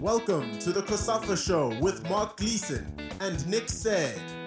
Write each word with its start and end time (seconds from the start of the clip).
Welcome 0.00 0.60
to 0.60 0.70
the 0.70 0.82
COSAFA 0.82 1.36
Show 1.36 1.76
with 1.80 2.08
Mark 2.08 2.36
Gleason 2.36 2.86
and 3.18 3.44
Nick 3.48 3.68
Said. 3.68 4.37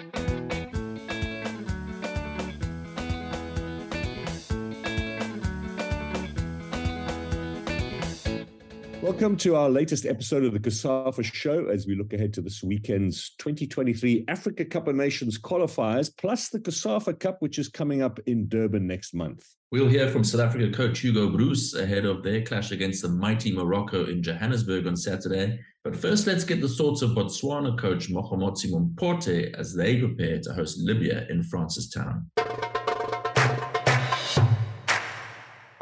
Welcome 9.11 9.35
to 9.39 9.57
our 9.57 9.69
latest 9.69 10.05
episode 10.05 10.45
of 10.45 10.53
the 10.53 10.59
COSAFA 10.59 11.25
Show 11.25 11.65
as 11.67 11.85
we 11.85 11.95
look 11.95 12.13
ahead 12.13 12.33
to 12.35 12.41
this 12.41 12.63
weekend's 12.63 13.31
2023 13.39 14.23
Africa 14.29 14.63
Cup 14.63 14.87
of 14.87 14.95
Nations 14.95 15.37
qualifiers, 15.37 16.09
plus 16.17 16.47
the 16.47 16.59
COSAFA 16.61 17.19
Cup, 17.19 17.41
which 17.41 17.59
is 17.59 17.67
coming 17.67 18.01
up 18.01 18.21
in 18.25 18.47
Durban 18.47 18.87
next 18.87 19.13
month. 19.13 19.45
We'll 19.69 19.89
hear 19.89 20.07
from 20.07 20.23
South 20.23 20.39
Africa 20.39 20.71
coach 20.71 20.99
Hugo 20.99 21.29
Broos 21.29 21.73
ahead 21.73 22.05
of 22.05 22.23
their 22.23 22.41
clash 22.41 22.71
against 22.71 23.01
the 23.01 23.09
mighty 23.09 23.53
Morocco 23.53 24.05
in 24.05 24.23
Johannesburg 24.23 24.87
on 24.87 24.95
Saturday. 24.95 25.59
But 25.83 25.97
first, 25.97 26.25
let's 26.25 26.45
get 26.45 26.61
the 26.61 26.69
thoughts 26.69 27.01
of 27.01 27.09
Botswana 27.09 27.77
coach 27.77 28.09
Mogomotsi 28.09 28.71
Mpote 28.71 29.53
as 29.55 29.75
they 29.75 29.99
prepare 29.99 30.39
to 30.39 30.53
host 30.53 30.79
Libya 30.79 31.27
in 31.29 31.43
Francistown. 31.43 32.27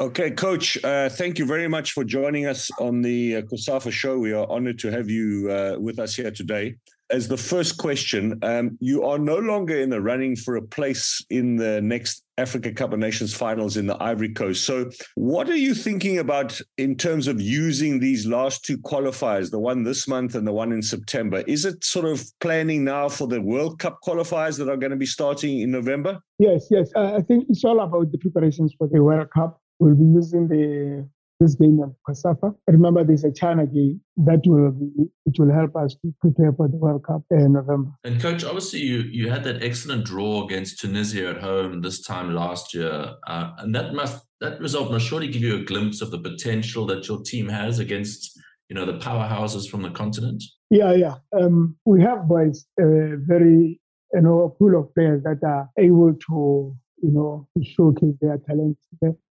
Okay, 0.00 0.30
Coach, 0.30 0.82
uh, 0.82 1.10
thank 1.10 1.38
you 1.38 1.44
very 1.44 1.68
much 1.68 1.92
for 1.92 2.04
joining 2.04 2.46
us 2.46 2.70
on 2.80 3.02
the 3.02 3.36
uh, 3.36 3.42
COSAFA 3.42 3.92
show. 3.92 4.18
We 4.18 4.32
are 4.32 4.50
honored 4.50 4.78
to 4.78 4.90
have 4.90 5.10
you 5.10 5.50
uh, 5.50 5.76
with 5.78 5.98
us 5.98 6.16
here 6.16 6.30
today. 6.30 6.76
As 7.10 7.28
the 7.28 7.36
first 7.36 7.76
question, 7.76 8.38
um, 8.42 8.78
you 8.80 9.04
are 9.04 9.18
no 9.18 9.36
longer 9.36 9.78
in 9.78 9.90
the 9.90 10.00
running 10.00 10.36
for 10.36 10.56
a 10.56 10.62
place 10.62 11.22
in 11.28 11.56
the 11.56 11.82
next 11.82 12.24
Africa 12.38 12.72
Cup 12.72 12.94
of 12.94 12.98
Nations 12.98 13.34
finals 13.34 13.76
in 13.76 13.86
the 13.86 14.02
Ivory 14.02 14.32
Coast. 14.32 14.64
So, 14.64 14.88
what 15.16 15.50
are 15.50 15.56
you 15.56 15.74
thinking 15.74 16.18
about 16.18 16.58
in 16.78 16.96
terms 16.96 17.26
of 17.26 17.38
using 17.38 18.00
these 18.00 18.26
last 18.26 18.64
two 18.64 18.78
qualifiers, 18.78 19.50
the 19.50 19.58
one 19.58 19.82
this 19.82 20.08
month 20.08 20.34
and 20.34 20.46
the 20.46 20.52
one 20.52 20.72
in 20.72 20.80
September? 20.80 21.44
Is 21.46 21.66
it 21.66 21.84
sort 21.84 22.06
of 22.06 22.24
planning 22.40 22.84
now 22.84 23.10
for 23.10 23.28
the 23.28 23.42
World 23.42 23.78
Cup 23.80 23.98
qualifiers 24.02 24.56
that 24.56 24.70
are 24.70 24.78
going 24.78 24.92
to 24.92 24.96
be 24.96 25.04
starting 25.04 25.60
in 25.60 25.70
November? 25.70 26.20
Yes, 26.38 26.68
yes. 26.70 26.88
I 26.96 27.20
think 27.20 27.44
it's 27.50 27.64
all 27.64 27.80
about 27.80 28.12
the 28.12 28.18
preparations 28.18 28.72
for 28.78 28.88
the 28.88 29.02
World 29.02 29.28
Cup 29.30 29.59
we'll 29.80 29.96
be 29.96 30.04
using 30.04 30.46
the 30.46 31.08
this 31.40 31.54
game 31.54 31.80
of 31.82 31.94
COSAFA. 32.06 32.54
Remember, 32.66 33.02
there's 33.02 33.24
a 33.24 33.32
CHAN 33.32 33.64
game 33.72 34.00
that 34.18 34.42
will 34.44 34.72
be, 34.72 34.90
it 35.24 35.38
will 35.38 35.50
help 35.50 35.74
us 35.74 35.94
to 36.02 36.14
prepare 36.20 36.52
for 36.52 36.68
the 36.68 36.76
World 36.76 37.02
Cup 37.06 37.22
in 37.30 37.54
November. 37.54 37.92
And 38.04 38.20
coach, 38.20 38.44
obviously, 38.44 38.80
you 38.80 38.98
you 39.10 39.30
had 39.30 39.42
that 39.44 39.62
excellent 39.62 40.04
draw 40.04 40.44
against 40.44 40.80
Tunisia 40.80 41.30
at 41.30 41.38
home 41.38 41.80
this 41.80 42.02
time 42.02 42.34
last 42.34 42.74
year, 42.74 43.14
uh, 43.26 43.52
and 43.58 43.74
that 43.74 43.94
must 43.94 44.22
that 44.42 44.60
result 44.60 44.92
must 44.92 45.06
surely 45.06 45.28
give 45.28 45.42
you 45.42 45.56
a 45.56 45.64
glimpse 45.64 46.02
of 46.02 46.10
the 46.10 46.18
potential 46.18 46.86
that 46.86 47.08
your 47.08 47.22
team 47.22 47.48
has 47.48 47.78
against 47.78 48.38
you 48.68 48.76
know 48.76 48.84
the 48.84 48.98
powerhouses 48.98 49.68
from 49.68 49.80
the 49.80 49.90
continent. 49.90 50.44
Yeah, 50.68 50.92
yeah. 50.92 51.14
Um, 51.32 51.76
we 51.86 52.02
have 52.02 52.28
boys, 52.28 52.66
uh, 52.80 53.16
very 53.26 53.80
you 54.12 54.20
know, 54.20 54.42
a 54.42 54.50
pool 54.50 54.78
of 54.78 54.94
players 54.94 55.22
that 55.22 55.42
are 55.42 55.70
able 55.78 56.12
to 56.28 56.76
you 57.02 57.12
know 57.12 57.48
to 57.56 57.64
showcase 57.64 58.14
their 58.20 58.38
talents. 58.46 58.86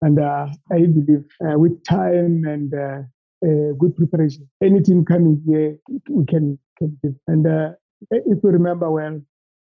And 0.02 0.18
uh, 0.18 0.48
I 0.70 0.78
believe 0.80 1.24
uh, 1.40 1.56
with 1.58 1.82
time 1.84 2.44
and 2.44 2.74
uh, 2.74 3.02
good 3.78 3.96
preparation, 3.96 4.50
anything 4.62 5.04
coming 5.04 5.40
here, 5.46 5.78
we 6.10 6.24
can, 6.26 6.58
can 6.76 6.98
do. 7.02 7.14
And 7.28 7.46
if 8.10 8.38
you 8.42 8.50
remember 8.50 8.90
well, 8.90 9.20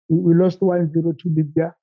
we 0.07 0.33
lost 0.33 0.61
1 0.61 0.93
0 0.93 1.11
to 1.11 1.29
Libya 1.29 1.75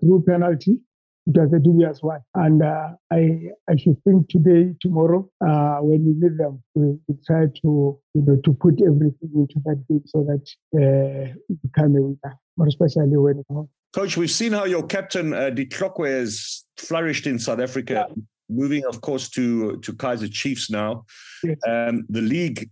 through 0.00 0.24
penalty. 0.26 0.78
It 1.24 1.38
was 1.38 1.52
a 1.52 1.60
dubious 1.60 2.02
one. 2.02 2.20
And 2.34 2.64
uh, 2.64 2.88
I, 3.12 3.38
I 3.70 3.76
should 3.76 3.96
think 4.02 4.28
today, 4.28 4.74
tomorrow, 4.80 5.30
uh, 5.40 5.78
when 5.78 6.04
we 6.04 6.14
meet 6.14 6.36
them, 6.36 6.60
we, 6.74 6.98
we, 7.06 7.14
try 7.24 7.46
to, 7.46 7.96
you 8.14 8.22
know, 8.26 8.36
to 8.44 8.52
put 8.54 8.82
everything 8.82 9.30
into 9.32 9.60
that 9.64 9.84
game 9.88 10.02
so 10.06 10.26
that 10.26 10.44
uh, 10.74 11.32
we 11.48 11.56
become 11.62 11.94
a 11.94 12.02
winner, 12.02 12.38
more 12.56 12.66
especially 12.66 13.16
when 13.16 13.44
Coach, 13.92 14.16
we've 14.16 14.30
seen 14.30 14.52
how 14.52 14.64
your 14.64 14.84
captain 14.84 15.32
uh, 15.32 15.50
Ditlhokwe 15.50 16.08
has 16.08 16.61
flourished 16.76 17.26
in 17.26 17.38
South 17.38 17.60
Africa, 17.60 18.06
yeah. 18.08 18.14
moving, 18.48 18.84
of 18.84 19.00
course, 19.00 19.28
to 19.30 19.78
to 19.78 19.92
Kaizer 19.92 20.32
Chiefs 20.32 20.70
now. 20.70 21.04
Yes. 21.44 21.58
Um, 21.66 22.04
the 22.08 22.22
league 22.22 22.70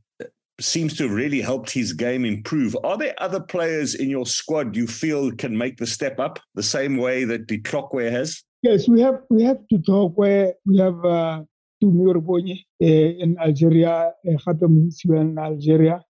seems 0.60 0.94
to 0.96 1.04
have 1.04 1.12
really 1.12 1.40
helped 1.40 1.70
his 1.70 1.92
game 1.92 2.24
improve. 2.24 2.76
Are 2.84 2.98
there 2.98 3.14
other 3.18 3.40
players 3.40 3.94
in 3.94 4.10
your 4.10 4.26
squad 4.26 4.76
you 4.76 4.86
feel 4.86 5.32
can 5.32 5.56
make 5.56 5.78
the 5.78 5.86
step 5.86 6.20
up 6.20 6.38
the 6.54 6.62
same 6.62 6.98
way 6.98 7.24
that 7.24 7.46
Ditlhokwe 7.46 8.10
has? 8.10 8.42
Yes, 8.62 8.88
we 8.88 9.00
have 9.00 9.22
we 9.30 9.42
have 9.42 9.58
to 9.68 9.78
talk 9.78 10.18
where 10.18 10.52
we 10.66 10.78
have 10.78 11.02
uh, 11.04 11.42
Tumi 11.82 12.10
uh, 12.12 12.86
in 12.86 13.38
Algeria, 13.38 14.12
uh, 14.26 15.10
in 15.14 15.38
Algeria. 15.38 16.04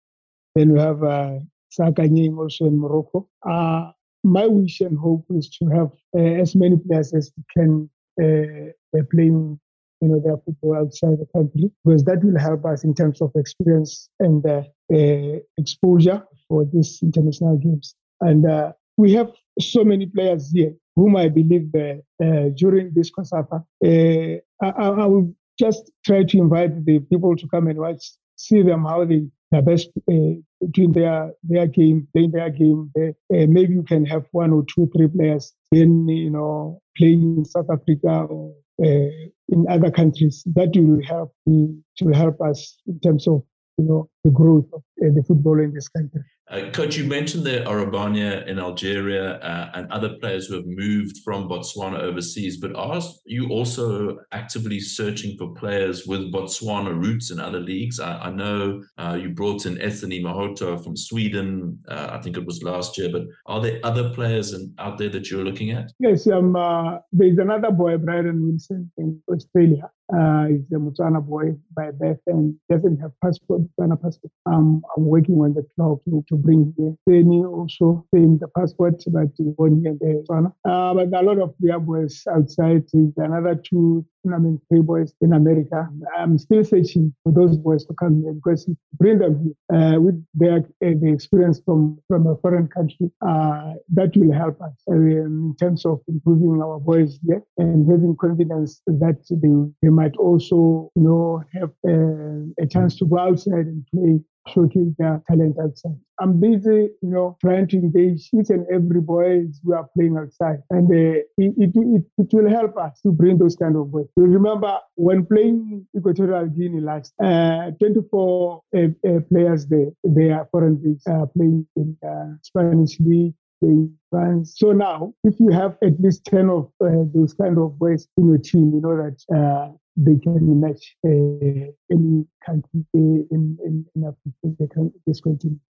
Then 0.57 0.73
we 0.73 0.81
have 0.81 1.03
uh, 1.05 1.39
Saka 1.69 2.03
Nying 2.03 2.37
also 2.37 2.67
in 2.67 2.77
Morocco. 2.77 3.29
Uh, 3.49 3.93
my 4.25 4.47
wish 4.47 4.81
and 4.81 4.99
hope 4.99 5.25
is 5.31 5.49
to 5.49 5.67
have 5.67 5.91
uh, 6.17 6.41
as 6.43 6.55
many 6.55 6.77
players 6.77 7.13
as 7.15 7.33
we 7.37 7.45
can 7.57 7.91
uh, 8.23 9.03
playing 9.11 9.59
you 10.01 10.09
know 10.09 10.21
their 10.21 10.37
football 10.39 10.77
outside 10.77 11.19
the 11.19 11.27
country 11.35 11.71
because 11.85 12.05
that 12.05 12.23
will 12.25 12.39
help 12.39 12.65
us 12.65 12.85
in 12.85 12.95
terms 12.95 13.21
of 13.21 13.31
experience 13.37 14.09
and 14.19 14.45
uh, 14.47 14.63
uh 14.93 15.39
exposure 15.59 16.23
for 16.49 16.65
these 16.73 16.99
international 17.03 17.57
games. 17.59 17.95
And 18.21 18.47
uh, 18.47 18.73
we 18.97 19.13
have 19.15 19.31
so 19.61 19.85
many 19.85 20.07
players 20.07 20.51
here 20.51 20.75
whom 20.97 21.17
I 21.17 21.29
believe 21.29 21.75
uh, 21.75 22.49
during 22.57 22.93
this 22.95 23.11
COSAFA 23.11 23.65
I, 23.83 24.41
I, 24.63 25.07
will 25.07 25.33
just 25.59 25.91
try 26.05 26.25
to 26.25 26.39
invite 26.39 26.85
the 26.85 26.99
people 26.99 27.37
to 27.37 27.49
come 27.49 27.69
and 27.69 27.79
watch 27.79 28.05
see 28.37 28.63
them 28.63 28.85
how 28.85 29.05
they 29.05 29.27
the 29.51 29.63
best 29.63 29.91
uh, 30.11 30.93
their 30.93 31.33
their 31.43 31.67
game, 31.67 32.07
playing 32.13 32.33
their 32.33 32.51
game. 32.51 32.91
Uh, 32.97 33.13
maybe 33.29 33.75
you 33.75 33.83
can 33.83 34.05
have 34.07 34.25
one 34.33 34.53
or 34.53 34.65
two, 34.65 34.89
three 34.97 35.09
players 35.09 35.53
in 35.73 36.09
you 36.09 36.31
know 36.31 36.81
playing 36.97 37.39
in 37.39 37.45
South 37.45 37.67
Africa 37.71 38.27
or 38.29 38.55
uh, 38.83 39.11
in 39.49 39.67
other 39.69 39.91
countries. 39.91 40.43
That 40.55 40.73
will 40.77 41.03
help 41.05 41.35
to 41.47 42.09
help 42.13 42.41
us 42.41 42.79
in 42.87 43.01
terms 43.01 43.27
of 43.27 43.43
you 43.79 43.87
know 43.87 44.09
the 44.25 44.31
growth 44.31 44.67
of 44.73 44.83
uh, 45.03 45.11
the 45.15 45.25
football 45.27 45.59
in 45.59 45.73
this 45.75 45.89
country. 45.89 46.23
Uh, 46.51 46.69
Coach, 46.73 46.97
you 46.97 47.05
mentioned 47.05 47.45
the 47.45 47.61
Arabania 47.61 48.45
in 48.49 48.59
Algeria 48.59 49.35
uh, 49.35 49.71
and 49.75 49.91
other 49.93 50.17
players 50.21 50.47
who 50.47 50.57
have 50.57 50.67
moved 50.67 51.19
from 51.25 51.49
Botswana 51.49 52.01
overseas, 52.01 52.57
but 52.57 52.75
are 52.75 53.01
you 53.25 53.51
also 53.51 54.19
actively 54.33 54.81
searching 54.81 55.37
for 55.39 55.55
players 55.55 56.09
with 56.09 56.33
Botswana 56.33 56.93
roots 56.93 57.31
in 57.31 57.39
other 57.39 57.61
leagues? 57.61 58.01
I, 58.01 58.19
I 58.19 58.31
know 58.31 58.83
uh, 58.99 59.17
you 59.21 59.29
brought 59.29 59.65
in 59.65 59.81
Ethany 59.81 60.21
Mahoto 60.21 60.83
from 60.83 60.97
Sweden, 60.97 61.79
uh, 61.89 62.09
I 62.11 62.21
think 62.21 62.37
it 62.37 62.45
was 62.45 62.65
last 62.65 62.99
year, 62.99 63.11
but 63.13 63.27
are 63.47 63.61
there 63.63 63.79
other 63.85 64.11
players 64.11 64.53
in, 64.53 64.75
out 64.81 64.99
there 64.99 65.11
that 65.11 65.31
you're 65.31 65.45
looking 65.45 65.71
at? 65.71 65.93
Yes, 66.01 66.27
um, 66.27 66.57
uh, 66.57 66.99
there's 67.13 67.39
another 67.39 67.71
boy, 67.71 67.97
Brian 67.97 68.43
Wilson, 68.43 68.91
in 68.99 69.23
Australia. 69.33 69.89
Uh, 70.13 70.47
he's 70.47 70.63
a 70.73 70.75
Botswana 70.75 71.25
boy 71.25 71.55
by 71.77 71.93
birth 71.93 72.19
and 72.27 72.57
doesn't 72.69 72.99
have 72.99 73.13
passport, 73.23 73.61
Botswana 73.63 74.01
passport. 74.03 74.33
Um, 74.47 74.83
I'm 74.97 75.05
working 75.05 75.37
on 75.37 75.55
the 75.55 75.65
club 75.77 75.99
to, 76.07 76.25
to 76.29 76.40
bring 76.43 76.73
the 76.77 76.97
Penny 77.09 77.45
also 77.45 78.07
in 78.13 78.39
the 78.39 78.49
passport, 78.49 79.03
but 79.09 79.29
born 79.57 79.81
here 79.83 79.93
in 79.93 79.99
Botswana. 79.99 80.53
Uh, 80.65 80.95
but 80.95 81.13
a 81.19 81.23
lot 81.23 81.39
of 81.39 81.55
their 81.61 81.79
boys 81.79 82.23
outside. 82.35 82.85
Is 82.93 83.13
another 83.17 83.55
two 83.55 84.05
mean, 84.25 84.61
three 84.69 84.81
boys 84.81 85.13
in 85.21 85.33
America. 85.33 85.89
I'm 86.17 86.39
still 86.39 86.65
searching 86.65 87.15
for 87.23 87.33
those 87.33 87.57
boys 87.57 87.85
to 87.87 87.95
come 87.95 88.23
here 88.23 88.33
because 88.33 88.69
bring 88.95 89.19
them 89.19 89.43
here 89.43 89.79
uh, 89.79 90.01
with 90.01 90.25
their 90.35 90.59
uh, 90.59 90.95
the 91.01 91.11
experience 91.13 91.61
from 91.65 91.99
from 92.09 92.27
a 92.27 92.37
foreign 92.37 92.69
country. 92.69 93.11
Uh, 93.27 93.75
that 93.95 94.13
will 94.17 94.33
help 94.33 94.61
us 94.61 94.75
uh, 94.91 94.95
in 94.95 95.55
terms 95.59 95.85
of 95.87 96.01
improving 96.09 96.61
our 96.63 96.79
boys 96.79 97.19
here 97.27 97.43
and 97.59 97.91
having 97.91 98.17
confidence 98.17 98.83
that 98.87 99.19
they, 99.31 99.73
they 99.83 99.91
might 99.91 100.17
also 100.17 100.91
you 100.95 101.03
know 101.03 101.43
have 101.53 101.71
uh, 101.89 102.63
a 102.63 102.67
chance 102.67 102.97
to 102.97 103.07
go 103.07 103.19
outside 103.19 103.67
and 103.67 103.87
play 103.93 104.21
showcase 104.49 104.95
their 104.99 105.23
talent 105.29 105.57
outside. 105.63 105.99
I'm 106.21 106.41
busy, 106.41 106.91
you 107.03 107.11
know, 107.11 107.37
trying 107.41 107.69
to 107.69 107.77
engage 107.77 108.29
each 108.35 108.51
and 108.51 108.67
every 108.73 109.01
boy 109.01 109.47
who 109.65 109.75
are 109.75 109.89
playing 109.97 110.17
outside. 110.19 110.59
And 110.71 110.91
uh, 110.91 111.21
it, 111.39 111.55
it, 111.57 112.05
it, 112.19 112.29
will 112.33 112.49
help 112.49 112.77
us 112.77 113.01
to 113.03 113.13
bring 113.13 113.39
those 113.39 113.57
kind 113.57 113.77
of 113.77 113.91
boys. 113.91 114.07
You 114.17 114.25
remember 114.25 114.79
when 114.97 115.25
playing 115.27 115.87
Equatorial 115.97 116.47
Guinea 116.47 116.81
last, 116.81 117.15
uh, 117.23 117.71
24 117.79 118.61
uh, 118.77 118.79
uh, 118.79 119.21
players 119.31 119.67
there, 119.67 119.91
they 120.05 120.31
are 120.31 120.49
foreign 120.51 120.99
uh, 121.07 121.27
playing 121.35 121.67
in 121.77 121.97
Spanish 122.43 122.99
league, 123.01 123.35
in 123.63 123.95
France. 124.11 124.55
So 124.57 124.73
now, 124.73 125.15
if 125.25 125.39
you 125.39 125.51
have 125.51 125.77
at 125.83 126.01
least 126.01 126.25
10 126.27 126.49
of 126.49 126.71
uh, 126.83 127.05
those 127.15 127.35
kind 127.35 127.59
of 127.59 127.79
boys 127.79 128.09
in 128.17 128.29
your 128.29 128.39
team, 128.39 128.73
you 128.75 128.81
know 128.81 128.97
that 128.97 129.19
uh, 129.35 129.73
they 129.97 130.17
can 130.23 130.61
match 130.61 130.97
uh, 131.05 131.71
any 131.91 132.25
country 132.45 132.85
in, 132.95 133.27
in, 133.31 133.85
in 133.95 134.05
Africa. 134.05 134.57
They 134.59 134.67
can. 134.67 134.93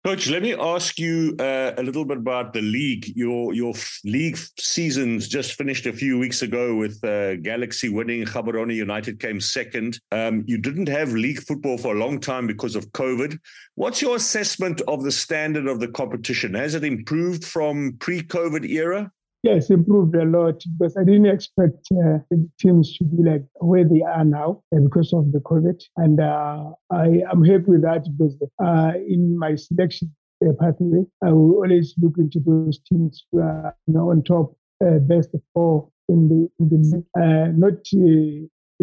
Coach, 0.04 0.30
let 0.30 0.42
me 0.42 0.56
ask 0.56 1.00
you 1.00 1.36
uh, 1.40 1.74
a 1.78 1.84
little 1.84 2.06
bit 2.06 2.18
about 2.18 2.54
the 2.54 2.62
league. 2.62 3.12
Your 3.16 3.54
your 3.54 3.74
league 4.04 4.38
seasons 4.60 5.28
just 5.28 5.54
finished 5.54 5.86
a 5.86 5.94
few 5.94 6.18
weeks 6.18 6.42
ago 6.42 6.76
with 6.76 7.04
uh, 7.04 7.36
Galaxy 7.38 7.90
winning. 7.90 8.26
Gaborone 8.26 8.74
United 8.74 9.20
came 9.20 9.40
second. 9.40 10.00
Um, 10.12 10.44
you 10.48 10.58
didn't 10.58 10.90
have 10.90 11.12
league 11.12 11.42
football 11.42 11.78
for 11.78 11.96
a 11.96 12.00
long 12.00 12.20
time 12.20 12.48
because 12.48 12.76
of 12.76 12.92
COVID. 12.92 13.38
What's 13.76 14.02
your 14.02 14.16
assessment 14.16 14.82
of 14.88 15.04
the 15.04 15.12
standard 15.12 15.68
of 15.68 15.80
the 15.80 15.90
competition? 15.90 16.54
Has 16.54 16.74
it 16.74 16.84
improved 16.84 17.46
from 17.46 17.98
pre-COVID 18.00 18.68
era? 18.70 19.12
Yes, 19.48 19.70
improved 19.70 20.14
a 20.16 20.26
lot 20.26 20.62
because 20.78 20.98
I 20.98 21.06
didn't 21.06 21.28
expect 21.28 21.88
uh, 21.94 22.18
teams 22.60 22.98
to 22.98 23.06
be 23.06 23.24
like 23.24 23.46
where 23.62 23.86
they 23.86 24.02
are 24.02 24.26
now 24.26 24.62
uh, 24.76 24.80
because 24.82 25.14
of 25.14 25.32
the 25.32 25.40
COVID. 25.40 25.82
And 25.96 26.20
uh, 26.20 26.72
I 26.92 27.24
am 27.32 27.46
happy 27.46 27.64
with 27.68 27.84
that 27.84 28.04
because 28.18 28.36
uh, 28.62 28.92
in 29.08 29.40
my 29.40 29.56
selection 29.56 30.14
uh, 30.46 30.52
pathway, 30.60 31.06
I 31.24 31.32
will 31.32 31.56
always 31.64 31.96
look 32.02 32.16
into 32.18 32.42
those 32.46 32.80
teams 32.90 33.24
who 33.32 33.40
are 33.40 33.74
you 33.88 33.94
know, 33.94 34.12
on 34.12 34.24
top, 34.24 34.54
uh, 34.86 35.00
best 35.00 35.30
four 35.54 35.88
in 36.10 36.28
the, 36.28 36.50
in 36.60 36.68
the 36.70 37.54
not 37.56 37.86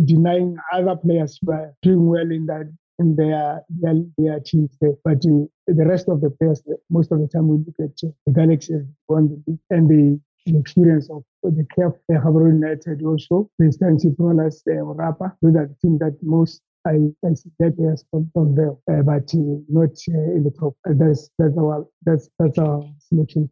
denying 0.07 0.57
other 0.73 0.97
players 0.97 1.39
who 1.43 1.53
are 1.53 1.75
doing 1.83 2.07
well 2.07 2.31
in 2.31 2.47
that 2.47 2.73
in 2.99 3.17
their 3.17 3.63
their, 3.69 3.95
their 4.19 4.41
teams 4.41 4.71
there. 4.81 4.95
But 5.05 5.19
uh, 5.27 5.45
the 5.67 5.87
rest 5.87 6.09
of 6.09 6.21
the 6.21 6.31
players, 6.31 6.63
most 6.91 7.13
of 7.13 7.21
the 7.21 7.29
time 7.29 7.49
we 7.49 7.59
look 7.59 7.77
at 7.81 8.09
uh, 8.09 8.13
the 8.27 8.33
Galaxy 8.33 8.75
won 9.09 9.29
the 9.29 9.43
league 9.47 9.61
and 9.71 9.89
the 9.89 10.21
the 10.47 10.59
experience 10.59 11.09
of 11.11 11.23
the 11.43 11.67
CAF 11.77 11.95
uh, 11.95 12.21
Gaborone 12.21 12.61
United 12.61 13.03
also, 13.03 13.51
for 13.57 13.65
instance, 13.65 14.05
Prolas 14.05 14.63
uh, 14.69 14.85
Rapa, 14.95 15.33
those 15.43 15.57
are 15.57 15.67
the 15.67 15.77
teams 15.83 15.99
that 16.01 16.17
most 16.23 16.63
I, 16.87 16.97
I 17.27 17.33
see 17.35 17.51
that 17.61 17.75
yes 17.79 18.05
from, 18.11 18.31
from 18.35 18.55
there, 18.55 18.73
uh, 18.91 19.03
but 19.03 19.33
uh, 19.35 19.57
not 19.69 19.97
uh, 20.09 20.37
in 20.37 20.45
the 20.45 20.53
top. 20.59 20.77
That's 20.85 21.31
that's 21.39 21.57
our 21.57 21.87
that's 22.05 22.29
that's 22.39 22.59
our 22.59 22.85
selection. 22.99 23.51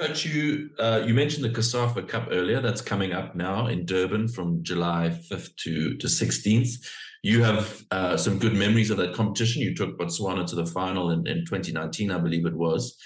Coach, 0.00 0.26
you 0.26 0.70
uh, 0.80 1.02
you 1.06 1.14
mentioned 1.14 1.44
the 1.44 1.50
COSAFA 1.50 2.08
Cup 2.08 2.28
earlier. 2.32 2.60
That's 2.60 2.80
coming 2.80 3.12
up 3.12 3.36
now 3.36 3.68
in 3.68 3.86
Durban 3.86 4.28
from 4.28 4.64
July 4.64 5.10
fifth 5.10 5.54
to 5.58 5.96
to 5.98 6.08
sixteenth. 6.08 6.70
You 7.22 7.44
have 7.44 7.84
uh, 7.92 8.16
some 8.16 8.38
good 8.40 8.54
memories 8.54 8.90
of 8.90 8.96
that 8.96 9.14
competition. 9.14 9.62
You 9.62 9.76
took 9.76 9.96
Botswana 9.96 10.44
to 10.48 10.56
the 10.56 10.66
final 10.66 11.10
in, 11.10 11.24
in 11.28 11.44
2019, 11.44 12.10
I 12.10 12.18
believe 12.18 12.46
it 12.46 12.54
was. 12.54 12.96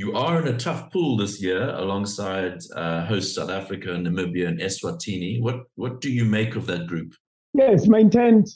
You 0.00 0.14
are 0.14 0.40
in 0.40 0.48
a 0.48 0.56
tough 0.56 0.90
pool 0.90 1.18
this 1.18 1.42
year 1.42 1.62
alongside 1.74 2.58
uh, 2.74 3.04
host 3.04 3.34
South 3.34 3.50
Africa, 3.50 3.90
Namibia, 3.90 4.48
and 4.48 4.58
Eswatini. 4.58 5.42
What 5.42 5.64
what 5.74 6.00
do 6.00 6.10
you 6.10 6.24
make 6.24 6.56
of 6.56 6.64
that 6.68 6.86
group? 6.86 7.12
Yes, 7.52 7.86
my 7.86 7.98
intent, 7.98 8.48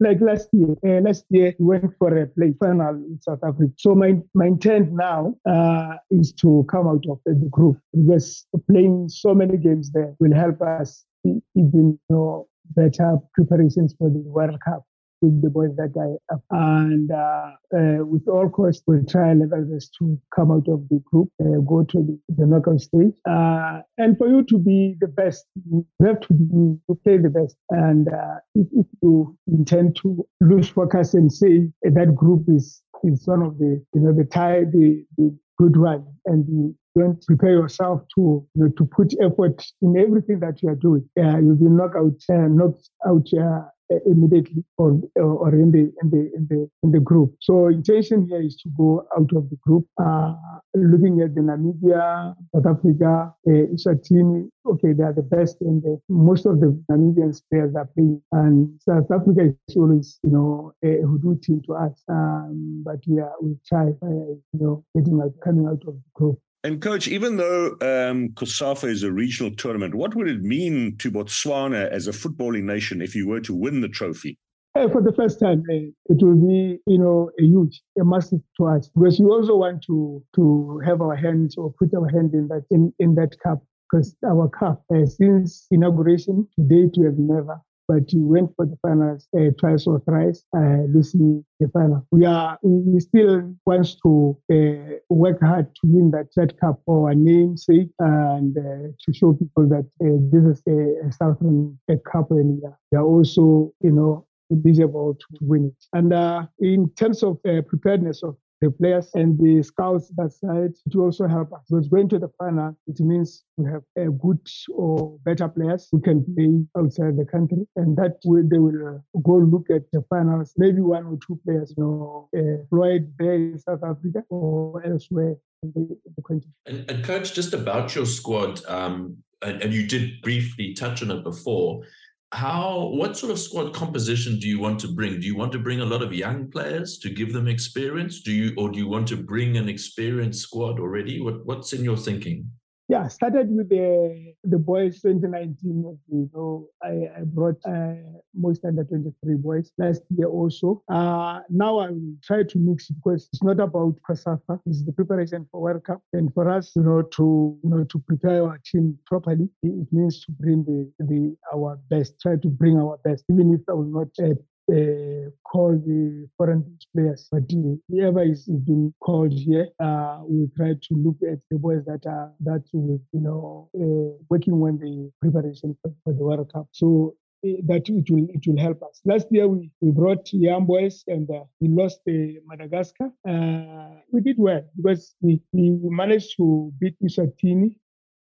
like 0.00 0.22
last 0.22 0.48
year, 0.54 0.74
uh, 0.86 1.02
last 1.02 1.26
year 1.28 1.52
we 1.58 1.66
went 1.66 1.92
for 1.98 2.16
a 2.16 2.26
play 2.28 2.54
final 2.58 2.94
in 2.94 3.18
South 3.20 3.40
Africa. 3.44 3.74
So 3.76 3.94
my 3.94 4.16
my 4.32 4.46
intent 4.46 4.90
now 4.92 5.34
uh, 5.46 5.96
is 6.10 6.32
to 6.40 6.64
come 6.70 6.88
out 6.88 7.04
of 7.10 7.18
the 7.26 7.48
group 7.50 7.76
because 7.92 8.46
playing 8.70 9.10
so 9.10 9.34
many 9.34 9.58
games 9.58 9.92
there 9.92 10.14
will 10.18 10.34
help 10.34 10.62
us 10.62 11.04
even 11.24 11.44
you 11.54 11.98
know 12.08 12.48
better 12.74 13.18
preparations 13.34 13.94
for 13.98 14.08
the 14.08 14.22
World 14.36 14.58
Cup 14.64 14.82
with 15.24 15.42
the 15.42 15.50
boys 15.50 15.74
that 15.76 15.94
I. 15.96 16.36
And 16.50 17.10
uh, 17.10 17.50
uh, 17.76 18.04
with 18.04 18.28
all 18.28 18.48
costs, 18.48 18.82
we'll 18.86 19.04
try 19.04 19.32
level 19.32 19.64
best 19.70 19.94
to 19.98 20.18
come 20.34 20.50
out 20.50 20.68
of 20.68 20.88
the 20.88 21.02
group, 21.10 21.30
uh, 21.40 21.60
go 21.66 21.84
to 21.84 21.98
the, 21.98 22.18
the 22.36 22.46
knockout 22.46 22.80
stage. 22.80 23.14
Uh, 23.28 23.80
and 23.98 24.16
for 24.18 24.28
you 24.28 24.44
to 24.44 24.58
be 24.58 24.96
the 25.00 25.08
best, 25.08 25.46
you 25.70 25.86
have 26.04 26.20
to, 26.20 26.34
be, 26.34 26.78
to 26.88 26.94
play 27.02 27.18
the 27.18 27.30
best. 27.30 27.56
And 27.70 28.08
uh, 28.08 28.36
if, 28.54 28.66
if, 28.72 28.86
you 29.02 29.36
intend 29.48 29.96
to 29.96 30.26
lose 30.40 30.68
focus 30.68 31.14
and 31.14 31.32
say 31.32 31.70
that 31.82 32.14
group 32.14 32.44
is 32.48 32.82
is 33.02 33.26
one 33.26 33.42
of 33.42 33.58
the 33.58 33.84
you 33.92 34.00
know 34.00 34.14
the 34.14 34.24
tie 34.24 34.64
the, 34.64 35.04
the 35.18 35.36
good 35.58 35.76
one 35.76 36.06
and 36.26 36.46
you 36.48 36.74
don't 36.96 37.24
prepare 37.26 37.50
yourself 37.50 38.02
to 38.14 38.46
you 38.54 38.64
know, 38.64 38.68
to 38.76 38.84
put 38.84 39.12
effort 39.20 39.64
in 39.82 39.96
everything 39.96 40.40
that 40.40 40.62
you 40.62 40.68
are 40.68 40.76
doing. 40.76 41.08
Uh, 41.18 41.38
you'll 41.38 41.56
be 41.56 41.64
knocked 41.64 41.96
out, 41.96 42.12
uh, 42.30 42.48
knocked 42.48 42.88
out 43.06 43.26
uh, 43.38 43.62
immediately 44.06 44.64
or 44.78 45.00
or 45.16 45.54
in 45.54 45.70
the 45.70 45.92
in 46.02 46.10
the 46.10 46.30
in 46.36 46.46
the 46.48 46.70
in 46.82 46.90
the 46.90 47.00
group. 47.00 47.34
So 47.40 47.68
intention 47.68 48.26
here 48.28 48.42
is 48.42 48.56
to 48.62 48.68
go 48.76 49.06
out 49.16 49.30
of 49.34 49.50
the 49.50 49.56
group, 49.56 49.86
uh, 50.02 50.34
looking 50.74 51.20
at 51.20 51.34
the 51.34 51.40
Namibia, 51.40 52.34
South 52.54 52.66
Africa, 52.66 53.34
uh, 53.46 53.50
Eswatini. 53.50 54.48
Okay, 54.66 54.92
they 54.92 55.02
are 55.04 55.12
the 55.12 55.22
best, 55.22 55.60
and 55.60 55.82
most 56.08 56.46
of 56.46 56.60
the 56.60 56.78
Namibian 56.90 57.38
players 57.50 57.74
are 57.74 57.88
playing. 57.94 58.22
And 58.32 58.80
South 58.80 59.10
Africa 59.10 59.52
is 59.68 59.76
always, 59.76 60.18
you 60.22 60.30
know, 60.30 60.72
a 60.82 61.02
hoodoo 61.02 61.38
team 61.38 61.62
to 61.66 61.74
us. 61.74 62.02
Um, 62.08 62.82
but 62.84 63.00
we 63.06 63.20
are 63.20 63.32
we 63.42 63.56
try, 63.66 63.88
uh, 63.88 64.08
you 64.08 64.42
know, 64.54 64.84
getting 64.96 65.20
out, 65.20 65.32
coming 65.42 65.66
out 65.66 65.82
of 65.86 65.94
the 65.94 66.10
group. 66.14 66.38
And 66.64 66.80
coach, 66.80 67.08
even 67.08 67.36
though 67.36 67.72
um, 67.82 68.30
COSAFA 68.30 68.88
is 68.88 69.02
a 69.02 69.12
regional 69.12 69.54
tournament, 69.54 69.94
what 69.94 70.14
would 70.14 70.28
it 70.28 70.40
mean 70.40 70.96
to 70.96 71.10
Botswana 71.10 71.90
as 71.90 72.08
a 72.08 72.10
footballing 72.10 72.62
nation 72.62 73.02
if 73.02 73.14
you 73.14 73.28
were 73.28 73.40
to 73.40 73.54
win 73.54 73.82
the 73.82 73.88
trophy? 73.88 74.38
For 74.72 75.02
the 75.02 75.12
first 75.12 75.38
time, 75.38 75.62
uh, 75.70 75.74
it 76.06 76.22
will 76.22 76.34
be, 76.34 76.78
you 76.86 76.98
know, 76.98 77.30
a 77.38 77.42
huge, 77.44 77.82
a 78.00 78.04
massive 78.04 78.40
to 78.56 78.64
us 78.64 78.88
because 78.88 79.20
we 79.20 79.26
also 79.26 79.56
want 79.56 79.84
to 79.84 80.24
to 80.34 80.80
have 80.86 81.02
our 81.02 81.14
hands 81.14 81.56
or 81.56 81.72
put 81.78 81.94
our 81.94 82.08
hand 82.08 82.32
in 82.32 82.48
that 82.48 82.64
in, 82.70 82.92
in 82.98 83.14
that 83.14 83.38
cup 83.40 83.62
because 83.88 84.16
our 84.26 84.48
cup 84.48 84.82
since 85.04 85.66
inauguration 85.70 86.48
to 86.56 86.64
date 86.66 86.94
we 86.98 87.04
have 87.04 87.18
never 87.18 87.60
but 87.88 88.02
we 88.12 88.22
went 88.22 88.50
for 88.56 88.66
the 88.66 88.76
finals 88.82 89.28
uh, 89.36 89.50
twice 89.58 89.86
or 89.86 90.00
thrice, 90.00 90.44
uh, 90.56 90.84
losing 90.88 91.44
the 91.60 91.68
final. 91.68 92.06
We 92.10 92.24
are 92.24 92.58
we 92.62 93.00
still 93.00 93.54
want 93.66 93.88
to 94.02 94.36
uh, 94.52 94.96
work 95.08 95.40
hard 95.40 95.74
to 95.76 95.80
win 95.84 96.10
that 96.12 96.28
third 96.34 96.58
cup 96.60 96.80
for 96.86 97.08
our 97.08 97.14
namesake 97.14 97.90
and 97.98 98.56
uh, 98.56 98.88
to 99.00 99.14
show 99.14 99.32
people 99.34 99.68
that 99.68 99.86
uh, 100.02 100.18
this 100.30 100.58
is 100.58 100.62
a, 100.68 101.06
a 101.06 101.12
Southern 101.12 101.78
Cup 102.10 102.30
and 102.30 102.62
they 102.90 102.96
are 102.96 103.04
also, 103.04 103.72
you 103.80 103.92
know, 103.92 104.26
eligible 104.50 105.14
to 105.14 105.26
win 105.40 105.66
it. 105.66 105.86
And 105.92 106.12
uh, 106.12 106.46
in 106.58 106.90
terms 106.96 107.22
of 107.22 107.42
preparedness 107.42 108.22
of 108.22 108.36
the 108.64 108.70
players 108.70 109.10
and 109.14 109.38
the 109.38 109.62
scouts 109.62 110.10
that 110.16 110.32
side 110.32 110.72
to 110.90 111.02
also 111.02 111.28
help 111.28 111.52
us. 111.52 111.60
So 111.66 111.80
going 111.80 112.08
to 112.08 112.18
the 112.18 112.30
final, 112.38 112.76
it 112.86 112.98
means 113.00 113.44
we 113.56 113.70
have 113.70 113.82
a 113.96 114.10
good 114.10 114.40
or 114.70 115.18
better 115.24 115.48
players 115.48 115.88
who 115.92 116.00
can 116.00 116.24
play 116.34 116.50
outside 116.80 117.16
the 117.16 117.26
country, 117.26 117.66
and 117.76 117.96
that 117.96 118.16
way 118.24 118.42
they 118.50 118.58
will 118.58 118.96
uh, 118.96 119.20
go 119.22 119.36
look 119.36 119.66
at 119.70 119.82
the 119.92 120.02
finals. 120.08 120.54
Maybe 120.56 120.80
one 120.80 121.04
or 121.04 121.18
two 121.26 121.38
players, 121.44 121.74
you 121.76 121.82
know, 121.82 122.28
uh, 122.36 123.04
there 123.18 123.34
in 123.34 123.58
South 123.58 123.82
Africa 123.84 124.22
or 124.30 124.84
elsewhere 124.84 125.36
in 125.62 125.72
the, 125.74 125.96
the 126.16 126.22
country. 126.22 126.50
And, 126.66 126.90
and, 126.90 127.04
coach, 127.04 127.34
just 127.34 127.52
about 127.52 127.94
your 127.94 128.06
squad, 128.06 128.64
um, 128.66 129.18
and, 129.42 129.62
and 129.62 129.74
you 129.74 129.86
did 129.86 130.22
briefly 130.22 130.72
touch 130.72 131.02
on 131.02 131.10
it 131.10 131.22
before 131.22 131.82
how 132.32 132.90
what 132.94 133.16
sort 133.16 133.30
of 133.30 133.38
squad 133.38 133.72
composition 133.72 134.38
do 134.38 134.48
you 134.48 134.58
want 134.58 134.80
to 134.80 134.88
bring? 134.88 135.20
Do 135.20 135.26
you 135.26 135.36
want 135.36 135.52
to 135.52 135.58
bring 135.58 135.80
a 135.80 135.84
lot 135.84 136.02
of 136.02 136.12
young 136.12 136.50
players 136.50 136.98
to 136.98 137.10
give 137.10 137.32
them 137.32 137.46
experience? 137.46 138.22
Do 138.22 138.32
you 138.32 138.52
or 138.56 138.70
do 138.70 138.78
you 138.78 138.88
want 138.88 139.08
to 139.08 139.16
bring 139.16 139.56
an 139.56 139.68
experienced 139.68 140.42
squad 140.42 140.80
already? 140.80 141.20
What 141.20 141.46
what's 141.46 141.72
in 141.72 141.84
your 141.84 141.96
thinking 141.96 142.50
yeah, 142.88 143.08
started 143.08 143.48
with 143.50 143.70
the 143.70 144.34
the 144.44 144.58
boys 144.58 145.00
2019. 145.00 145.98
You 146.08 146.30
know, 146.34 146.68
I, 146.82 147.20
I 147.20 147.22
brought 147.24 147.58
uh, 147.66 147.94
most 148.34 148.64
under 148.64 148.84
23 148.84 149.36
boys 149.36 149.72
last 149.78 150.02
year 150.10 150.28
also. 150.28 150.82
Uh, 150.90 151.40
now 151.48 151.78
I 151.78 151.90
will 151.90 152.14
try 152.22 152.42
to 152.42 152.58
mix 152.58 152.88
because 152.88 153.28
it's 153.32 153.42
not 153.42 153.58
about 153.60 153.96
COSAFA. 154.08 154.60
It's 154.66 154.84
the 154.84 154.92
preparation 154.92 155.46
for 155.50 155.62
World 155.62 155.84
Cup, 155.84 156.02
and 156.12 156.32
for 156.34 156.50
us, 156.50 156.72
you 156.76 156.82
know, 156.82 157.02
to 157.02 157.58
you 157.62 157.70
know 157.70 157.84
to 157.84 157.98
prepare 158.00 158.44
our 158.44 158.60
team 158.64 158.98
properly, 159.06 159.48
it 159.62 159.88
means 159.90 160.24
to 160.26 160.32
bring 160.32 160.64
the 160.64 160.90
the 161.04 161.34
our 161.54 161.78
best. 161.88 162.20
Try 162.20 162.36
to 162.36 162.48
bring 162.48 162.76
our 162.78 162.98
best, 163.02 163.24
even 163.30 163.54
if 163.54 163.60
I 163.68 163.72
will 163.72 163.84
not 163.84 164.08
uh, 164.22 164.34
uh, 164.70 165.30
call 165.44 165.72
the 165.72 166.28
foreign 166.36 166.78
players, 166.94 167.28
but 167.30 167.42
whoever 167.88 168.22
is 168.22 168.46
being 168.46 168.94
called 169.00 169.32
here, 169.32 169.68
uh, 169.80 170.20
we 170.26 170.48
try 170.56 170.72
to 170.72 170.94
look 170.94 171.16
at 171.30 171.38
the 171.50 171.58
boys 171.58 171.84
that 171.86 172.06
are 172.06 172.32
that 172.40 172.64
will, 172.72 173.00
you 173.12 173.20
know, 173.20 173.68
uh, 173.76 174.16
working 174.30 174.54
on 174.54 174.78
the 174.78 175.10
preparation 175.20 175.76
for, 175.82 175.92
the 176.12 176.24
World 176.24 176.50
Cup. 176.52 176.68
So 176.72 177.14
uh, 177.46 177.60
that 177.66 177.88
it 177.88 178.10
will 178.10 178.26
it 178.30 178.46
will 178.46 178.58
help 178.58 178.82
us. 178.82 179.00
Last 179.04 179.26
year 179.30 179.48
we, 179.48 179.70
we 179.80 179.90
brought 179.90 180.32
young 180.32 180.64
boys 180.64 181.04
and 181.08 181.30
uh, 181.30 181.44
we 181.60 181.68
lost 181.68 182.00
Madagascar. 182.46 183.10
Uh, 183.28 184.00
we 184.12 184.22
did 184.22 184.38
well 184.38 184.62
because 184.76 185.14
we, 185.20 185.40
we 185.52 185.78
managed 185.82 186.36
to 186.38 186.72
beat 186.80 186.96
Eswatini 187.04 187.76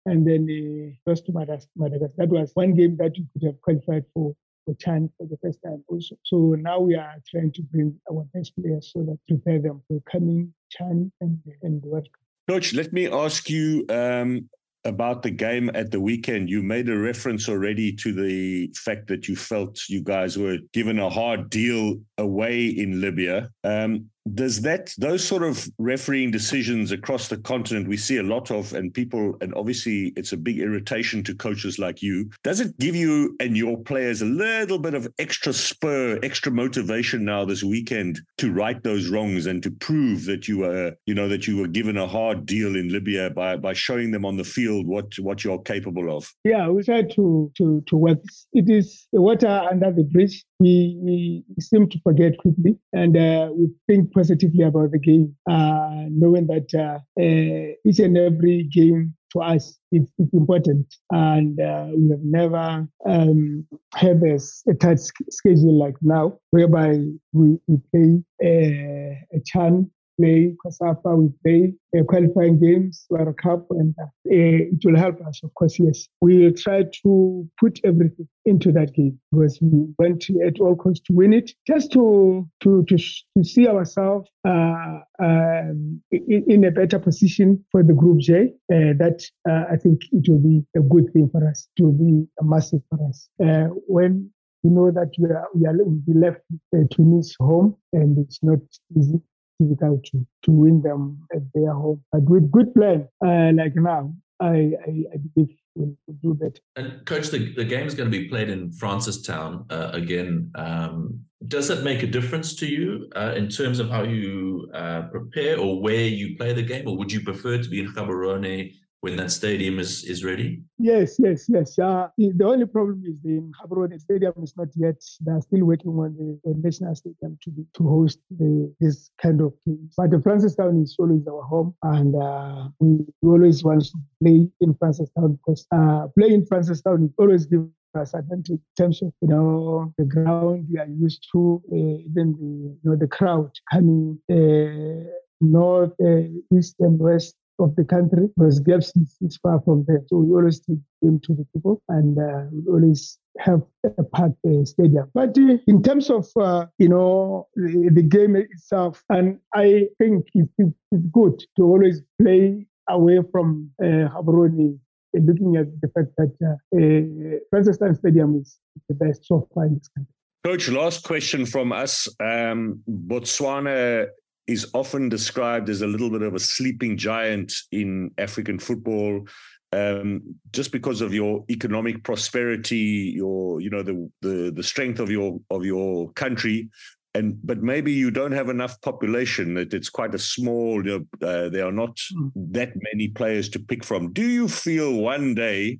and 0.05 0.25
then 0.27 0.47
uh, 0.47 1.09
lost 1.09 1.25
to 1.25 1.31
Madagascar. 1.31 2.11
That 2.17 2.29
was 2.29 2.51
one 2.53 2.75
game 2.75 2.95
that 2.97 3.13
we 3.17 3.25
could 3.33 3.47
have 3.47 3.61
qualified 3.61 4.05
for 4.13 4.35
for 4.67 5.09
for 5.17 5.27
the 5.27 5.37
first 5.41 5.59
time 5.63 5.83
also. 5.87 6.15
So 6.23 6.55
now 6.59 6.79
we 6.79 6.95
are 6.95 7.15
trying 7.29 7.51
to 7.53 7.61
bring 7.63 7.99
our 8.11 8.25
best 8.33 8.53
players 8.55 8.91
so 8.93 9.03
that 9.03 9.17
prepare 9.27 9.59
them 9.59 9.81
for 9.87 10.01
coming 10.11 10.53
CHAN 10.69 11.11
and, 11.21 11.39
and 11.61 11.81
World 11.83 12.07
Cup. 12.11 12.21
Coach, 12.49 12.73
let 12.73 12.93
me 12.93 13.07
ask 13.07 13.49
you 13.49 13.85
um, 13.89 14.49
about 14.85 15.21
the 15.21 15.31
game 15.31 15.69
at 15.73 15.91
the 15.91 15.99
weekend. 15.99 16.49
You 16.49 16.63
made 16.63 16.89
a 16.89 16.97
reference 16.97 17.49
already 17.49 17.93
to 17.93 18.13
the 18.13 18.73
fact 18.75 19.07
that 19.07 19.27
you 19.27 19.35
felt 19.35 19.79
you 19.89 20.01
guys 20.01 20.37
were 20.37 20.57
given 20.73 20.99
a 20.99 21.09
hard 21.09 21.49
deal 21.49 21.97
away 22.17 22.67
in 22.67 23.01
Libya. 23.01 23.49
Um, 23.63 24.09
does 24.33 24.61
that 24.61 24.93
those 24.97 25.25
sort 25.25 25.43
of 25.43 25.67
refereeing 25.77 26.31
decisions 26.31 26.91
across 26.91 27.27
the 27.27 27.37
continent 27.37 27.87
we 27.87 27.97
see 27.97 28.17
a 28.17 28.23
lot 28.23 28.51
of 28.51 28.73
and 28.73 28.93
people 28.93 29.35
and 29.41 29.53
obviously 29.55 30.13
it's 30.15 30.33
a 30.33 30.37
big 30.37 30.59
irritation 30.59 31.23
to 31.23 31.35
coaches 31.35 31.79
like 31.79 32.01
you 32.01 32.29
does 32.43 32.59
it 32.59 32.77
give 32.79 32.95
you 32.95 33.35
and 33.39 33.55
your 33.55 33.77
players 33.77 34.21
a 34.21 34.25
little 34.25 34.79
bit 34.79 34.93
of 34.93 35.07
extra 35.19 35.53
spur 35.53 36.19
extra 36.23 36.51
motivation 36.51 37.23
now 37.23 37.45
this 37.45 37.63
weekend 37.63 38.19
to 38.37 38.51
right 38.51 38.83
those 38.83 39.09
wrongs 39.09 39.45
and 39.45 39.63
to 39.63 39.71
prove 39.71 40.25
that 40.25 40.47
you 40.47 40.59
were 40.59 40.93
you 41.05 41.13
know 41.13 41.27
that 41.27 41.47
you 41.47 41.57
were 41.57 41.67
given 41.67 41.97
a 41.97 42.07
hard 42.07 42.45
deal 42.45 42.75
in 42.75 42.89
libya 42.91 43.29
by 43.29 43.55
by 43.55 43.73
showing 43.73 44.11
them 44.11 44.25
on 44.25 44.37
the 44.37 44.43
field 44.43 44.87
what 44.87 45.17
what 45.19 45.43
you're 45.43 45.61
capable 45.61 46.15
of? 46.15 46.31
Yeah 46.43 46.69
we 46.69 46.83
try 46.83 47.03
to 47.03 47.51
to 47.57 47.83
to 47.87 47.95
work. 47.95 48.19
It 48.53 48.69
is 48.69 49.07
the 49.13 49.21
water 49.21 49.47
under 49.47 49.91
the 49.91 50.03
bridge 50.03 50.45
we, 50.59 50.97
we 51.01 51.43
seem 51.59 51.87
to 51.89 51.99
forget 52.03 52.37
quickly 52.39 52.77
and 52.93 53.15
uh, 53.15 53.49
we 53.53 53.69
think 53.87 54.11
positively 54.13 54.63
about 54.63 54.91
the 54.91 54.99
game, 54.99 55.35
uh, 55.49 56.05
knowing 56.09 56.47
that 56.47 56.67
uh, 56.73 56.99
uh, 57.21 57.73
each 57.85 57.99
and 57.99 58.17
every 58.17 58.63
game 58.63 59.13
to 59.33 59.41
us 59.41 59.77
it's 59.91 60.11
important. 60.33 60.93
And 61.11 61.59
uh, 61.59 61.87
we 61.95 62.09
have 62.09 62.23
never 62.23 62.87
um, 63.05 63.67
had 63.93 64.21
a, 64.23 64.39
a 64.69 64.73
tight 64.73 64.99
schedule 65.29 65.77
like 65.77 65.95
now, 66.01 66.39
whereby 66.51 67.03
we, 67.33 67.59
we 67.67 67.77
play 67.91 68.23
a, 68.43 69.17
a 69.33 69.39
CHAN 69.45 69.91
play 70.17 70.55
COSAFA, 70.65 71.17
we 71.17 71.29
play 71.43 71.73
uh, 71.97 72.03
qualifying 72.03 72.59
games, 72.59 73.05
World 73.09 73.37
Cup, 73.37 73.67
and 73.71 73.93
uh, 74.01 74.05
it 74.25 74.83
will 74.83 74.97
help 74.97 75.21
us, 75.21 75.41
of 75.43 75.53
course, 75.53 75.79
yes. 75.79 76.07
We 76.21 76.39
will 76.39 76.53
try 76.53 76.83
to 77.03 77.47
put 77.59 77.79
everything 77.83 78.27
into 78.45 78.71
that 78.73 78.93
game 78.93 79.19
because 79.31 79.59
we 79.61 79.87
want 79.99 80.21
to, 80.23 80.41
at 80.45 80.59
all 80.59 80.75
costs 80.75 81.03
to 81.07 81.13
win 81.13 81.33
it, 81.33 81.51
just 81.65 81.91
to 81.93 82.47
to 82.61 82.85
to, 82.89 82.97
to 82.97 83.43
see 83.43 83.67
ourselves 83.67 84.29
uh, 84.47 84.99
um, 85.21 86.01
in, 86.11 86.43
in, 86.47 86.63
a 86.63 86.71
better 86.71 86.99
position 86.99 87.63
for 87.71 87.83
the 87.83 87.93
Group 87.93 88.19
J. 88.19 88.53
Uh, 88.71 88.93
that 88.97 89.23
uh, 89.49 89.65
I 89.71 89.77
think 89.77 90.01
it 90.11 90.29
will 90.29 90.39
be 90.39 90.65
a 90.75 90.81
good 90.81 91.11
thing 91.13 91.29
for 91.31 91.47
us. 91.47 91.67
It 91.77 91.83
will 91.83 91.91
be 91.91 92.27
a 92.41 92.43
massive 92.43 92.81
for 92.89 92.99
us. 93.07 93.29
Uh, 93.43 93.67
when 93.87 94.29
you 94.63 94.71
know 94.71 94.91
that 94.91 95.11
we 95.19 95.29
are, 95.29 95.47
we 95.53 95.65
are 95.65 95.73
be 95.73 96.13
left 96.13 96.41
uh, 96.75 96.79
Tunis 96.91 97.35
home, 97.39 97.75
and 97.93 98.17
it's 98.17 98.39
not 98.41 98.59
easy 98.97 99.21
to, 99.59 100.27
to 100.43 100.51
win 100.51 100.81
them 100.81 101.25
at 101.33 101.41
their 101.53 101.73
home. 101.73 102.03
But 102.11 102.23
with 102.23 102.51
good 102.51 102.73
plan, 102.73 103.07
uh, 103.25 103.51
like 103.53 103.75
now, 103.75 104.13
I, 104.39 104.47
I, 104.47 105.03
I 105.13 105.17
believe 105.33 105.55
we'll, 105.75 105.95
we'll, 106.07 106.35
do 106.35 106.39
that. 106.41 106.59
And 106.75 107.05
coach, 107.05 107.29
the, 107.29 107.53
the 107.53 107.65
game 107.65 107.87
is 107.87 107.95
going 107.95 108.11
to 108.11 108.17
be 108.17 108.27
played 108.27 108.49
in 108.49 108.69
Francistown 108.71 109.71
uh, 109.71 109.89
again. 109.93 110.51
Um, 110.55 111.21
does 111.47 111.67
that 111.67 111.83
make 111.83 112.03
a 112.03 112.07
difference 112.07 112.55
to 112.55 112.67
you 112.67 113.09
uh, 113.15 113.33
in 113.35 113.47
terms 113.47 113.79
of 113.79 113.89
how 113.89 114.03
you 114.03 114.69
uh, 114.73 115.03
prepare 115.03 115.59
or 115.59 115.81
where 115.81 116.05
you 116.05 116.35
play 116.35 116.53
the 116.53 116.63
game, 116.63 116.87
or 116.87 116.97
would 116.97 117.11
you 117.11 117.21
prefer 117.21 117.61
to 117.61 117.69
be 117.69 117.79
in 117.79 117.93
Gaborone 117.93 118.73
when 119.01 119.15
that 119.15 119.31
stadium 119.31 119.79
is, 119.79 120.03
is 120.03 120.23
ready? 120.23 120.61
Yes, 120.79 121.17
yes, 121.19 121.45
yes. 121.47 121.77
Uh, 121.77 122.07
the 122.17 122.45
only 122.45 122.65
problem 122.65 123.03
is 123.05 123.15
the 123.23 123.39
Gaborone 123.61 123.99
Stadium 123.99 124.33
is 124.41 124.53
not 124.57 124.69
yet. 124.75 124.95
They're 125.21 125.41
still 125.41 125.65
working 125.65 125.91
on 125.91 126.15
the, 126.17 126.39
the 126.43 126.59
national 126.59 126.95
stadium 126.95 127.37
to 127.43 127.51
be, 127.51 127.65
to 127.75 127.87
host 127.87 128.19
the, 128.31 128.73
this 128.79 129.11
kind 129.21 129.41
of 129.41 129.53
games. 129.65 129.93
But 129.95 130.11
the 130.11 130.17
Francistown 130.17 130.83
is 130.83 130.95
always 130.97 131.27
our 131.27 131.43
home, 131.43 131.75
and 131.83 132.15
uh, 132.15 132.69
we, 132.79 133.05
we, 133.21 133.29
always 133.29 133.63
want 133.63 133.85
to 133.85 133.97
play 134.21 134.49
in 134.61 134.73
Francistown 134.75 135.37
because 135.37 135.67
uh, 135.71 136.07
playing 136.17 136.33
in 136.33 136.45
Francistown 136.45 137.11
always 137.19 137.45
gives 137.45 137.69
us 137.95 138.13
advantage 138.13 138.49
in 138.49 138.61
terms 138.77 139.01
of 139.01 139.13
you 139.21 139.27
know 139.27 139.93
the 139.97 140.05
ground 140.05 140.67
we 140.71 140.79
are 140.79 140.87
used 140.87 141.25
to, 141.31 141.61
uh, 141.71 141.75
even 141.75 142.35
the 142.39 142.45
you 142.45 142.79
know 142.83 142.95
the 142.95 143.07
crowd 143.07 143.51
coming 143.71 144.19
uh, 144.31 145.09
north, 145.39 145.93
uh, 146.03 146.23
east, 146.55 146.75
and 146.79 146.99
west 146.99 147.35
of 147.59 147.75
the 147.75 147.83
country 147.83 148.29
because 148.35 148.59
GAPS 148.59 148.95
is, 148.95 149.15
is 149.21 149.37
far 149.37 149.61
from 149.61 149.85
there. 149.87 150.01
So 150.07 150.17
we 150.17 150.35
always 150.35 150.59
take 150.59 150.79
them 151.01 151.19
to 151.21 151.33
the 151.33 151.45
people 151.53 151.81
and 151.89 152.17
uh, 152.17 152.45
we 152.51 152.71
always 152.71 153.17
have 153.39 153.61
a 153.97 154.03
park 154.03 154.33
uh, 154.45 154.65
stadium. 154.65 155.09
But 155.13 155.37
uh, 155.37 155.57
in 155.67 155.83
terms 155.83 156.09
of, 156.09 156.27
uh, 156.39 156.65
you 156.77 156.89
know, 156.89 157.47
the, 157.55 157.89
the, 157.93 158.03
game 158.03 158.35
itself, 158.35 159.03
and 159.09 159.39
I 159.53 159.87
think 159.99 160.27
it, 160.33 160.49
it, 160.57 160.73
it's 160.91 161.05
good 161.11 161.43
to 161.57 161.63
always 161.63 162.01
play 162.21 162.65
away 162.89 163.19
from 163.31 163.71
uh, 163.81 164.09
Gaborone 164.15 164.79
uh, 165.15 165.19
looking 165.21 165.55
at 165.57 165.67
the 165.81 165.87
fact 165.89 166.09
that 166.17 166.33
uh, 166.43 167.57
uh, 167.57 167.93
Stadium 167.93 168.41
is 168.41 168.57
the 168.89 168.95
best 168.95 169.25
so 169.25 169.47
far 169.53 169.65
in 169.65 169.75
this 169.75 169.87
country. 169.89 170.13
Coach, 170.43 170.69
last 170.69 171.03
question 171.03 171.45
from 171.45 171.71
us. 171.71 172.07
Um, 172.19 172.81
Botswana 172.89 174.07
is 174.47 174.69
often 174.73 175.09
described 175.09 175.69
as 175.69 175.81
a 175.81 175.87
little 175.87 176.09
bit 176.09 176.21
of 176.21 176.33
a 176.33 176.39
sleeping 176.39 176.97
giant 176.97 177.53
in 177.71 178.11
African 178.17 178.59
football. 178.59 179.27
Um, 179.73 180.35
just 180.53 180.71
because 180.71 181.01
of 181.01 181.13
your 181.13 181.43
economic 181.49 182.03
prosperity, 182.03 183.13
your 183.15 183.59
you 183.59 183.69
know 183.69 183.83
the 183.83 184.09
the 184.21 184.51
the 184.55 184.63
strength 184.63 184.99
of 184.99 185.11
your 185.11 185.39
of 185.49 185.65
your 185.65 186.09
country, 186.13 186.69
and 187.17 187.37
but 187.43 187.63
maybe 187.63 187.91
you 187.91 188.11
don't 188.11 188.31
have 188.31 188.49
enough 188.49 188.79
population 188.81 189.55
that 189.55 189.73
it's 189.73 189.89
quite 189.89 190.13
a 190.13 190.19
small 190.19 190.85
you 190.85 191.05
know, 191.21 191.27
uh, 191.27 191.49
there 191.49 191.65
are 191.65 191.71
not 191.71 191.95
mm. 192.15 192.31
that 192.35 192.71
many 192.75 193.07
players 193.07 193.49
to 193.49 193.59
pick 193.59 193.83
from 193.83 194.13
do 194.13 194.27
you 194.27 194.47
feel 194.47 194.93
one 194.93 195.33
day 195.33 195.79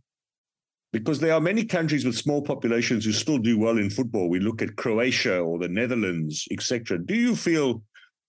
because 0.93 1.19
there 1.19 1.33
are 1.33 1.41
many 1.41 1.63
countries 1.63 2.05
with 2.05 2.17
small 2.17 2.41
populations 2.41 3.05
who 3.05 3.11
still 3.11 3.37
do 3.37 3.57
well 3.57 3.77
in 3.77 3.89
football 3.89 4.29
we 4.29 4.39
look 4.39 4.61
at 4.61 4.75
croatia 4.77 5.39
or 5.39 5.59
the 5.59 5.67
netherlands 5.67 6.47
etc 6.51 6.97
do 6.97 7.15
you 7.15 7.35
feel 7.35 7.81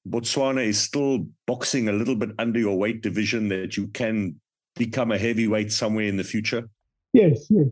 Botswana 0.07 0.65
is 0.65 0.79
still 0.81 1.27
boxing 1.47 1.89
a 1.89 1.93
little 1.93 2.17
bit 2.17 2.31
under 2.39 2.59
your 2.59 2.77
weight 2.79 3.03
division 3.03 3.49
that 3.49 3.77
you 3.77 3.89
can 3.89 4.41
become 4.77 5.13
a 5.13 5.19
heavyweight 5.19 5.73
somewhere 5.73 6.07
in 6.07 6.17
the 6.17 6.25
future? 6.25 6.69
Yes, 7.13 7.47
yes. 7.51 7.67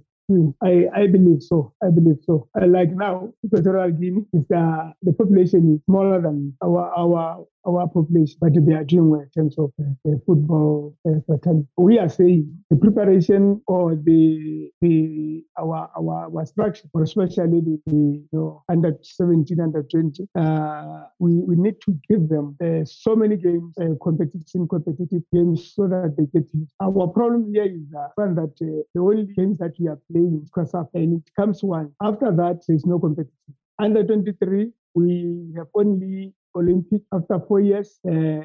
I, 0.60 0.86
I 0.92 1.06
believe 1.06 1.42
so. 1.42 1.72
I 1.82 1.90
believe 1.90 2.18
so. 2.24 2.48
Like 2.60 2.90
now, 2.90 3.32
Equatorial 3.44 3.92
Guinea 3.92 4.24
is 4.32 4.44
uh, 4.50 4.90
the 5.02 5.12
population 5.12 5.74
is 5.74 5.84
smaller 5.84 6.20
than 6.20 6.52
our 6.64 6.92
our 6.98 7.46
our 7.66 7.88
population, 7.88 8.36
but 8.40 8.52
they 8.54 8.74
are 8.74 8.84
doing 8.84 9.10
well 9.10 9.20
in 9.20 9.30
terms 9.30 9.56
of 9.58 9.72
uh, 9.80 10.12
football 10.26 10.96
uh, 11.08 11.20
fraternity. 11.26 11.68
We 11.76 11.98
are 11.98 12.08
saying 12.08 12.56
the 12.70 12.76
preparation 12.76 13.62
or 13.66 13.96
the 13.96 14.70
the 14.80 15.44
our 15.58 15.90
our, 15.96 16.24
our 16.26 16.46
structure, 16.46 16.88
especially 17.02 17.60
the, 17.60 17.80
the 17.86 17.96
you 17.96 18.28
know, 18.32 18.62
under 18.68 18.96
17, 19.02 19.60
under 19.60 19.82
20, 19.82 20.28
uh, 20.38 21.04
we, 21.18 21.34
we 21.34 21.56
need 21.56 21.80
to 21.82 21.98
give 22.08 22.28
them 22.28 22.56
uh, 22.62 22.84
so 22.84 23.14
many 23.14 23.36
games, 23.36 23.74
uh, 23.80 23.94
competition, 24.02 24.68
competitive 24.68 25.22
games, 25.32 25.72
so 25.74 25.86
that 25.88 26.14
they 26.16 26.24
get 26.26 26.48
it. 26.52 26.68
Our 26.80 27.08
problem 27.08 27.52
here 27.52 27.64
is 27.64 27.92
uh, 27.96 28.08
that 28.16 28.54
uh, 28.60 28.82
the 28.94 29.00
only 29.00 29.26
games 29.36 29.58
that 29.58 29.74
we 29.78 29.88
are 29.88 29.98
playing 30.10 30.42
is 30.42 30.50
COSAFA, 30.50 30.94
and 30.94 31.22
it 31.22 31.32
comes 31.34 31.62
one. 31.62 31.92
After 32.02 32.30
that, 32.32 32.62
there's 32.66 32.84
no 32.84 32.98
competition. 32.98 33.32
Under 33.78 34.02
23, 34.02 34.70
we 34.94 35.52
have 35.56 35.66
only 35.74 36.32
Olympic 36.56 37.02
after 37.12 37.38
four 37.46 37.60
years, 37.60 37.98
uh, 38.10 38.42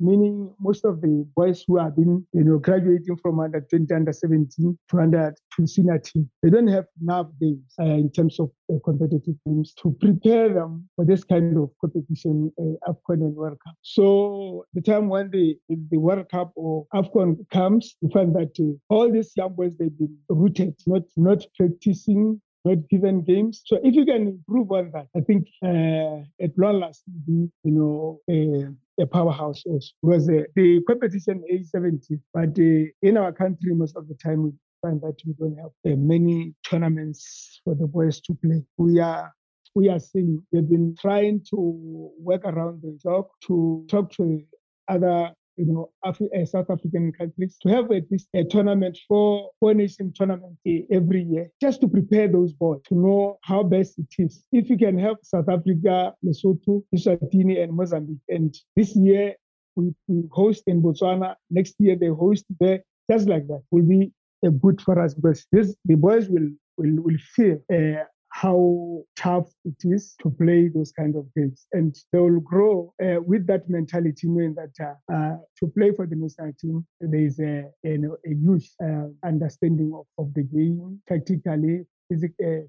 meaning 0.00 0.52
most 0.58 0.84
of 0.84 1.00
the 1.00 1.26
boys 1.36 1.62
who 1.66 1.76
have 1.76 1.94
been, 1.94 2.26
you 2.32 2.44
know, 2.44 2.58
graduating 2.58 3.16
from 3.18 3.38
under 3.38 3.60
20, 3.60 3.92
under 3.94 4.12
17 4.12 4.78
to 4.90 4.98
under 4.98 5.34
to 5.54 5.66
senior 5.66 5.98
team, 5.98 6.28
they 6.42 6.50
don't 6.50 6.66
have 6.66 6.86
enough 7.02 7.26
games 7.40 7.74
uh, 7.78 7.84
in 7.84 8.10
terms 8.10 8.40
of 8.40 8.50
uh, 8.72 8.78
competitive 8.84 9.34
games 9.46 9.74
to 9.74 9.94
prepare 10.00 10.48
them 10.48 10.88
for 10.96 11.04
this 11.04 11.22
kind 11.22 11.56
of 11.56 11.70
competition, 11.80 12.50
uh, 12.58 12.92
AFCON 12.92 13.20
and 13.20 13.36
World 13.36 13.58
Cup. 13.64 13.74
So 13.82 14.64
the 14.72 14.80
time 14.80 15.08
when 15.08 15.30
the, 15.30 15.56
the 15.68 15.98
World 15.98 16.28
Cup 16.30 16.52
or 16.56 16.86
AFCON 16.94 17.48
comes, 17.50 17.96
you 18.00 18.08
find 18.10 18.34
that 18.34 18.58
uh, 18.58 18.94
all 18.94 19.12
these 19.12 19.32
young 19.36 19.54
boys, 19.54 19.72
they've 19.78 19.96
been 19.98 20.16
rooted, 20.28 20.74
not, 20.86 21.02
not 21.16 21.44
practicing 21.56 22.40
not 22.64 22.88
given 22.88 23.22
games. 23.22 23.62
So 23.64 23.78
if 23.82 23.94
you 23.94 24.04
can 24.04 24.28
improve 24.28 24.70
on 24.72 24.90
that, 24.92 25.06
I 25.16 25.20
think 25.20 25.48
uh, 25.64 26.24
at 26.44 26.56
long 26.56 26.80
last, 26.80 27.02
you 27.26 27.50
know 27.64 28.20
a, 28.28 29.02
a 29.02 29.06
powerhouse 29.06 29.62
also 29.66 29.88
because 30.02 30.28
uh, 30.28 30.42
the 30.56 30.82
competition 30.86 31.42
is 31.48 31.70
70, 31.70 32.18
but 32.34 32.50
uh, 32.50 32.90
in 33.02 33.16
our 33.16 33.32
country 33.32 33.74
most 33.74 33.96
of 33.96 34.08
the 34.08 34.14
time 34.14 34.42
we 34.42 34.52
find 34.82 35.00
that 35.02 35.16
we 35.26 35.32
don't 35.38 35.56
have 35.58 35.92
uh, 35.92 35.96
many 35.96 36.54
tournaments 36.64 37.60
for 37.64 37.74
the 37.74 37.86
boys 37.86 38.20
to 38.22 38.34
play. 38.34 38.62
We 38.76 39.00
are 39.00 39.32
we 39.74 39.88
are 39.88 40.00
seeing 40.00 40.42
we've 40.52 40.68
been 40.68 40.96
trying 41.00 41.44
to 41.50 42.10
work 42.18 42.44
around 42.44 42.82
the 42.82 42.98
clock 43.02 43.28
to 43.46 43.84
talk 43.88 44.10
to 44.12 44.42
other 44.88 45.30
you 45.60 45.72
know, 45.72 45.90
Afri- 46.04 46.32
uh, 46.34 46.46
South 46.46 46.70
African 46.70 47.12
countries 47.12 47.56
to 47.62 47.68
have 47.68 47.90
at 47.92 48.10
least 48.10 48.28
a 48.34 48.44
tournament 48.44 48.98
for 49.06 49.50
four 49.60 49.74
nation 49.74 50.12
tournament 50.14 50.56
every 50.90 51.22
year, 51.22 51.50
just 51.60 51.80
to 51.82 51.88
prepare 51.88 52.28
those 52.28 52.52
boys 52.52 52.80
to 52.88 52.94
know 52.94 53.38
how 53.42 53.62
best 53.62 53.98
it 53.98 54.12
is. 54.18 54.44
If 54.52 54.70
you 54.70 54.78
can 54.78 54.98
help 54.98 55.18
South 55.24 55.48
Africa, 55.48 56.14
Lesotho, 56.24 56.82
Eswatini, 56.94 57.62
and 57.62 57.72
Mozambique, 57.72 58.26
and 58.28 58.54
this 58.76 58.96
year 58.96 59.34
we, 59.76 59.94
we 60.08 60.22
host 60.32 60.64
in 60.66 60.82
Botswana, 60.82 61.34
next 61.50 61.74
year 61.78 61.96
they 61.96 62.08
host 62.08 62.44
there. 62.58 62.80
just 63.10 63.28
like 63.28 63.46
that 63.48 63.62
will 63.70 63.88
be 63.96 64.12
a 64.44 64.50
good 64.50 64.80
for 64.80 64.98
us 64.98 65.14
because 65.14 65.46
this, 65.52 65.74
the 65.84 65.94
boys 65.94 66.28
will 66.28 66.48
will 66.76 67.02
will 67.04 67.20
feel 67.34 67.58
uh, 67.72 68.04
how 68.30 69.02
tough 69.16 69.50
it 69.64 69.76
is 69.82 70.14
to 70.22 70.30
play 70.30 70.68
those 70.68 70.92
kind 70.92 71.16
of 71.16 71.26
games. 71.34 71.66
And 71.72 71.96
they 72.12 72.18
will 72.18 72.40
grow 72.40 72.94
uh, 73.02 73.20
with 73.20 73.46
that 73.48 73.68
mentality, 73.68 74.28
knowing 74.28 74.54
that 74.54 74.72
uh, 74.80 75.14
uh, 75.14 75.36
to 75.58 75.66
play 75.76 75.92
for 75.92 76.06
the 76.06 76.16
national 76.16 76.52
team, 76.58 76.86
there 77.00 77.20
is 77.20 77.38
a, 77.40 77.64
a, 77.84 77.94
a 78.26 78.34
huge 78.34 78.70
uh, 78.82 79.08
understanding 79.24 79.92
of, 79.94 80.06
of 80.18 80.32
the 80.34 80.42
game, 80.42 81.00
tactically, 81.08 81.84
uh, 82.12 82.16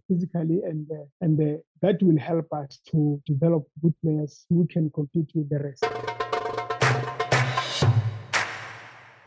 physically, 0.07 0.61
and, 0.63 0.87
uh, 0.91 1.05
and 1.21 1.61
that 1.81 2.01
will 2.01 2.19
help 2.19 2.47
us 2.53 2.79
to 2.91 3.21
develop 3.25 3.63
good 3.81 3.93
players 4.03 4.45
who 4.49 4.67
can 4.67 4.89
compete 4.91 5.31
with 5.33 5.49
the 5.49 5.59
rest. 5.59 6.30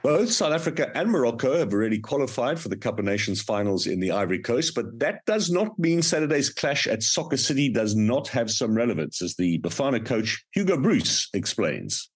Both 0.04 0.32
South 0.32 0.52
Africa 0.52 0.92
and 0.94 1.10
Morocco 1.10 1.56
have 1.56 1.72
already 1.72 1.98
qualified 1.98 2.60
for 2.60 2.68
the 2.68 2.76
Cup 2.76 2.98
of 2.98 3.06
Nations 3.06 3.40
finals 3.40 3.86
in 3.86 4.00
the 4.00 4.10
Ivory 4.10 4.38
Coast, 4.38 4.74
but 4.74 4.98
that 4.98 5.24
does 5.24 5.50
not 5.50 5.78
mean 5.78 6.02
Saturday's 6.02 6.50
clash 6.50 6.86
at 6.86 7.02
Soccer 7.02 7.38
City 7.38 7.70
does 7.70 7.96
not 7.96 8.28
have 8.28 8.50
some 8.50 8.74
relevance, 8.74 9.22
as 9.22 9.36
the 9.36 9.60
Bafana 9.60 10.04
coach 10.04 10.44
Hugo 10.52 10.76
Broos 10.76 11.30
explains. 11.32 12.10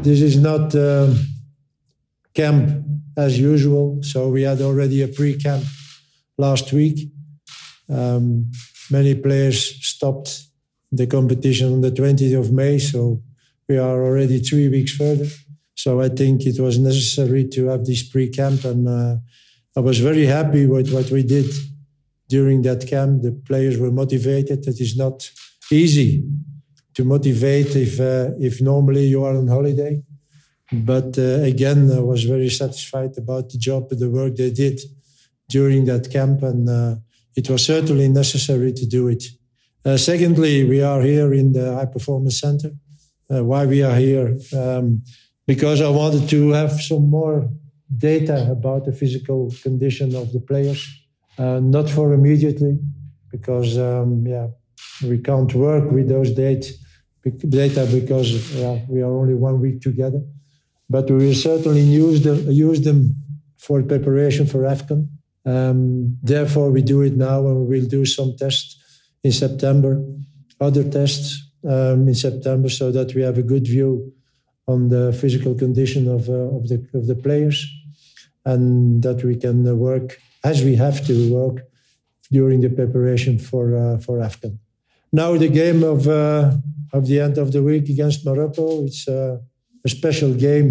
This 0.00 0.22
is 0.22 0.38
not 0.38 0.74
uh, 0.74 1.12
camp 2.32 2.82
as 3.14 3.38
usual, 3.38 4.02
so 4.02 4.30
we 4.30 4.40
had 4.40 4.62
already 4.62 5.02
a 5.02 5.08
pre-camp 5.08 5.64
last 6.38 6.72
week. 6.72 7.10
Um, 7.90 8.50
many 8.90 9.14
players 9.14 9.86
stopped 9.86 10.44
the 10.90 11.06
competition 11.06 11.74
on 11.74 11.82
the 11.82 11.90
20th 11.90 12.38
of 12.38 12.52
May, 12.52 12.78
so 12.78 13.22
we 13.68 13.76
are 13.76 14.02
already 14.02 14.38
three 14.38 14.70
weeks 14.70 14.96
further. 14.96 15.26
So 15.82 16.02
I 16.02 16.10
think 16.10 16.44
it 16.44 16.60
was 16.60 16.78
necessary 16.78 17.48
to 17.54 17.68
have 17.68 17.86
this 17.86 18.02
pre-camp, 18.02 18.64
and 18.64 18.86
uh, 18.86 19.16
I 19.78 19.80
was 19.80 19.98
very 19.98 20.26
happy 20.26 20.66
with 20.66 20.92
what 20.92 21.10
we 21.10 21.22
did 21.22 21.50
during 22.28 22.60
that 22.62 22.86
camp. 22.86 23.22
The 23.22 23.32
players 23.48 23.78
were 23.78 23.90
motivated. 23.90 24.66
It 24.66 24.78
is 24.78 24.94
not 25.04 25.30
easy 25.72 26.12
to 26.96 27.04
motivate 27.04 27.74
if 27.86 27.98
uh, 27.98 28.28
if 28.48 28.60
normally 28.60 29.06
you 29.06 29.24
are 29.24 29.36
on 29.40 29.48
holiday. 29.48 30.02
But 30.70 31.16
uh, 31.18 31.48
again, 31.52 31.90
I 31.90 32.00
was 32.12 32.24
very 32.24 32.50
satisfied 32.50 33.16
about 33.16 33.48
the 33.48 33.58
job, 33.58 33.88
the 33.88 34.10
work 34.10 34.36
they 34.36 34.50
did 34.50 34.76
during 35.48 35.86
that 35.86 36.10
camp, 36.10 36.42
and 36.42 36.68
uh, 36.68 36.96
it 37.34 37.48
was 37.48 37.64
certainly 37.64 38.08
necessary 38.08 38.72
to 38.74 38.86
do 38.86 39.08
it. 39.08 39.24
Uh, 39.84 39.96
secondly, 39.96 40.64
we 40.64 40.82
are 40.82 41.00
here 41.00 41.32
in 41.32 41.52
the 41.52 41.66
High 41.76 41.90
Performance 41.96 42.38
Center. 42.38 42.70
Uh, 43.32 43.42
why 43.50 43.64
we 43.64 43.82
are 43.82 43.96
here? 43.96 44.36
Um, 44.52 45.02
because 45.52 45.80
I 45.80 45.88
wanted 45.88 46.28
to 46.28 46.40
have 46.50 46.72
some 46.80 47.10
more 47.10 47.50
data 48.08 48.38
about 48.56 48.84
the 48.84 48.92
physical 48.92 49.52
condition 49.64 50.14
of 50.14 50.26
the 50.32 50.38
players, 50.50 50.80
uh, 51.38 51.58
not 51.58 51.90
for 51.90 52.12
immediately, 52.12 52.78
because 53.32 53.76
um, 53.76 54.24
yeah, 54.24 54.46
we 55.02 55.18
can't 55.18 55.52
work 55.52 55.90
with 55.90 56.06
those 56.08 56.30
data 56.46 56.70
data 57.62 57.82
because 57.98 58.28
we 58.88 59.02
are 59.02 59.14
only 59.22 59.34
one 59.34 59.60
week 59.60 59.80
together. 59.88 60.22
But 60.88 61.10
we 61.10 61.18
will 61.26 61.40
certainly 61.50 61.86
use 62.04 62.22
them, 62.22 62.38
use 62.68 62.80
them 62.88 62.98
for 63.58 63.82
preparation 63.82 64.46
for 64.46 64.60
AFCON. 64.74 65.00
Um, 65.44 66.16
therefore, 66.22 66.70
we 66.70 66.82
do 66.82 67.02
it 67.02 67.16
now, 67.16 67.38
and 67.48 67.56
we 67.66 67.80
will 67.80 67.88
do 67.88 68.04
some 68.04 68.36
tests 68.38 68.68
in 69.24 69.32
September, 69.32 69.92
other 70.60 70.84
tests 70.88 71.28
um, 71.64 72.06
in 72.06 72.14
September, 72.14 72.68
so 72.68 72.92
that 72.92 73.14
we 73.16 73.22
have 73.22 73.36
a 73.36 73.48
good 73.52 73.66
view 73.66 74.12
on 74.72 74.88
the 74.94 75.12
physical 75.20 75.54
condition 75.54 76.02
of, 76.16 76.28
uh, 76.28 76.56
of, 76.56 76.62
the, 76.70 76.78
of 76.98 77.04
the 77.10 77.18
players 77.26 77.58
and 78.44 79.02
that 79.02 79.18
we 79.28 79.36
can 79.44 79.58
uh, 79.66 79.74
work 79.74 80.18
as 80.44 80.56
we 80.68 80.74
have 80.76 80.98
to 81.08 81.14
work 81.32 81.56
during 82.30 82.60
the 82.60 82.72
preparation 82.80 83.38
for, 83.38 83.64
uh, 83.76 83.98
for 83.98 84.14
AFCON. 84.18 84.54
Now 85.12 85.36
the 85.36 85.52
game 85.62 85.82
of, 85.82 86.00
of 86.98 87.02
the 87.10 87.18
end 87.26 87.36
of 87.38 87.48
the 87.52 87.62
week 87.62 87.88
against 87.88 88.24
Morocco, 88.24 88.84
it's 88.84 89.08
a 89.08 89.40
special 89.88 90.32
game 90.34 90.68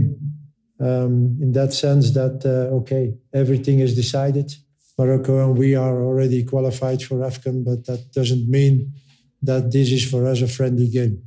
um, 0.80 1.38
in 1.42 1.52
that 1.54 1.74
sense 1.74 2.12
that, 2.12 2.46
uh, 2.46 2.76
okay, 2.80 3.14
everything 3.34 3.80
is 3.80 3.96
decided. 3.96 4.52
Morocco 4.98 5.46
and 5.46 5.58
we 5.58 5.76
are 5.76 6.02
already 6.02 6.44
qualified 6.44 7.02
for 7.02 7.18
AFCON, 7.20 7.64
but 7.64 7.86
that 7.86 8.12
doesn't 8.12 8.50
mean 8.50 8.94
that 9.42 9.72
this 9.72 9.92
is 9.92 10.10
for 10.10 10.28
us 10.28 10.42
a 10.42 10.48
friendly 10.48 10.88
game. 10.88 11.24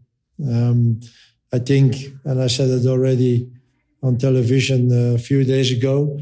Um, 0.47 1.01
I 1.53 1.59
think, 1.59 1.97
and 2.25 2.41
I 2.41 2.47
said 2.47 2.71
it 2.71 2.87
already 2.87 3.51
on 4.03 4.17
television 4.17 4.91
a 5.15 5.19
few 5.19 5.45
days 5.45 5.71
ago, 5.71 6.19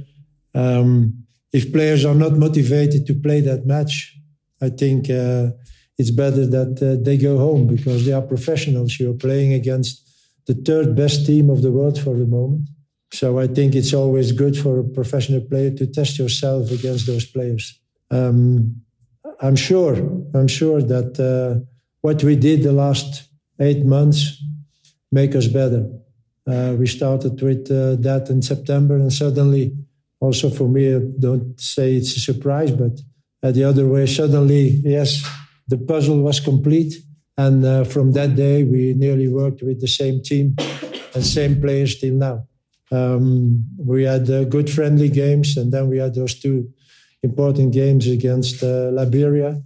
um, 0.55 1.25
if 1.53 1.73
players 1.73 2.05
are 2.05 2.15
not 2.15 2.33
motivated 2.33 3.07
to 3.07 3.15
play 3.15 3.41
that 3.41 3.67
match, 3.67 4.17
I 4.61 4.69
think 4.71 5.09
uh, 5.09 5.51
it's 5.99 6.11
better 6.11 6.47
that 6.47 6.83
uh, 6.83 7.03
they 7.03 7.17
go 7.17 7.39
home 7.39 7.67
because 7.67 8.05
they 8.05 8.13
are 8.13 8.23
professionals. 8.23 8.99
You're 8.99 9.15
playing 9.15 9.53
against 9.53 10.09
the 10.47 10.55
third 10.55 10.97
best 10.97 11.27
team 11.27 11.51
of 11.51 11.63
the 11.63 11.73
world 11.73 11.99
for 11.99 12.15
the 12.15 12.27
moment. 12.27 12.69
So 13.13 13.39
I 13.39 13.47
think 13.47 13.75
it's 13.75 13.95
always 13.95 14.33
good 14.33 14.57
for 14.57 14.81
a 14.81 14.85
professional 14.85 15.41
player 15.41 15.71
to 15.73 15.87
test 15.87 16.19
yourself 16.19 16.71
against 16.71 17.07
those 17.07 17.25
players. 17.25 17.81
Um, 18.11 18.83
I'm 19.41 19.57
sure, 19.57 19.95
I'm 20.35 20.49
sure 20.49 20.83
that 20.83 21.19
uh, 21.19 21.65
what 22.03 22.23
we 22.23 22.37
did 22.37 22.63
the 22.63 22.73
last 22.73 23.29
eight 23.59 23.85
months 23.85 24.41
make 25.11 25.35
us 25.35 25.47
better. 25.47 25.89
Uh, 26.47 26.75
we 26.79 26.87
started 26.87 27.41
with 27.43 27.71
uh, 27.71 27.97
that 27.97 28.29
in 28.31 28.43
September, 28.43 28.97
and 28.97 29.13
suddenly, 29.13 29.73
also 30.21 30.51
for 30.51 30.69
me, 30.69 30.95
I 30.95 31.01
don't 31.19 31.61
say 31.61 31.95
it's 31.95 32.17
a 32.17 32.21
surprise, 32.21 32.71
but 32.71 33.01
uh, 33.43 33.53
the 33.53 33.65
other 33.65 33.87
way, 33.87 34.07
suddenly, 34.07 34.81
yes, 34.85 35.23
the 35.69 35.79
puzzle 35.79 36.21
was 36.21 36.41
complete. 36.41 36.95
And 37.37 37.65
uh, 37.65 37.85
from 37.85 38.13
that 38.13 38.37
day, 38.37 38.65
we 38.65 38.93
nearly 38.95 39.29
worked 39.29 39.63
with 39.63 39.81
the 39.81 39.89
same 39.89 40.23
team 40.23 40.57
and 41.15 41.25
same 41.25 41.61
players 41.61 41.99
till 41.99 42.15
now. 42.15 42.47
Um, 42.93 43.65
we 43.79 44.03
had 44.03 44.29
uh, 44.29 44.45
good 44.45 44.69
friendly 44.69 45.09
games, 45.09 45.57
and 45.57 45.73
then 45.73 45.89
we 45.89 45.99
had 45.99 46.15
those 46.15 46.35
two 46.35 46.69
important 47.23 47.73
games 47.73 48.07
against 48.07 48.63
uh, 48.63 48.91
Liberia. 48.93 49.63